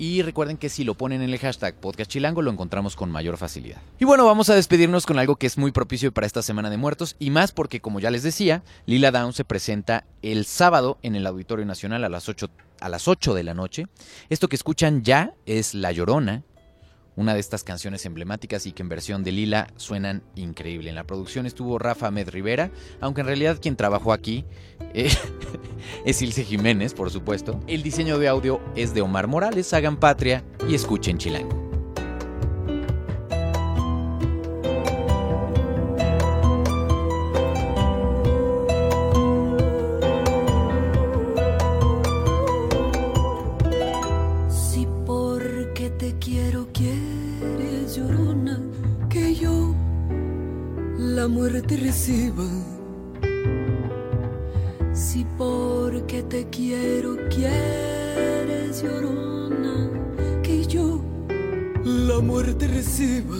Y 0.00 0.22
recuerden 0.22 0.56
que 0.56 0.70
si 0.70 0.82
lo 0.82 0.94
ponen 0.94 1.20
en 1.20 1.28
el 1.28 1.38
hashtag 1.38 1.74
podcast 1.74 2.10
chilango 2.10 2.40
lo 2.40 2.50
encontramos 2.50 2.96
con 2.96 3.10
mayor 3.10 3.36
facilidad. 3.36 3.82
Y 3.98 4.06
bueno, 4.06 4.24
vamos 4.24 4.48
a 4.48 4.54
despedirnos 4.54 5.04
con 5.04 5.18
algo 5.18 5.36
que 5.36 5.46
es 5.46 5.58
muy 5.58 5.72
propicio 5.72 6.10
para 6.10 6.26
esta 6.26 6.40
Semana 6.40 6.70
de 6.70 6.78
Muertos 6.78 7.16
y 7.18 7.28
más 7.28 7.52
porque, 7.52 7.82
como 7.82 8.00
ya 8.00 8.10
les 8.10 8.22
decía, 8.22 8.62
Lila 8.86 9.10
Down 9.10 9.34
se 9.34 9.44
presenta 9.44 10.06
el 10.22 10.46
sábado 10.46 10.96
en 11.02 11.16
el 11.16 11.26
Auditorio 11.26 11.66
Nacional 11.66 12.02
a 12.02 12.08
las 12.08 12.30
8, 12.30 12.48
a 12.80 12.88
las 12.88 13.08
8 13.08 13.34
de 13.34 13.42
la 13.42 13.52
noche. 13.52 13.88
Esto 14.30 14.48
que 14.48 14.56
escuchan 14.56 15.02
ya 15.02 15.34
es 15.44 15.74
La 15.74 15.92
Llorona, 15.92 16.44
una 17.16 17.34
de 17.34 17.40
estas 17.40 17.64
canciones 17.64 18.06
emblemáticas 18.06 18.66
y 18.66 18.72
que 18.72 18.82
en 18.82 18.88
versión 18.88 19.24
de 19.24 19.32
Lila 19.32 19.68
suenan 19.76 20.22
increíble. 20.36 20.90
En 20.90 20.96
la 20.96 21.04
producción 21.04 21.46
estuvo 21.46 21.78
Rafa 21.78 22.08
Ahmed 22.08 22.28
Rivera, 22.30 22.70
aunque 23.00 23.20
en 23.22 23.26
realidad 23.26 23.58
quien 23.60 23.76
trabajó 23.76 24.12
aquí 24.12 24.44
eh, 24.94 25.10
es 26.04 26.22
Ilse 26.22 26.44
Jiménez, 26.44 26.94
por 26.94 27.10
supuesto. 27.10 27.60
El 27.66 27.82
diseño 27.82 28.18
de 28.18 28.28
audio 28.28 28.60
es 28.76 28.94
de 28.94 29.02
Omar 29.02 29.26
Morales. 29.26 29.72
Hagan 29.72 29.98
patria 29.98 30.44
y 30.68 30.74
escuchen 30.74 31.18
Chilango. 31.18 31.69
Si 54.94 55.26
porque 55.36 56.22
te 56.22 56.48
quiero 56.48 57.18
quieres 57.28 58.82
llorona 58.82 59.90
que 60.42 60.64
yo 60.64 61.02
la 61.84 62.20
muerte 62.20 62.68
reciba. 62.68 63.39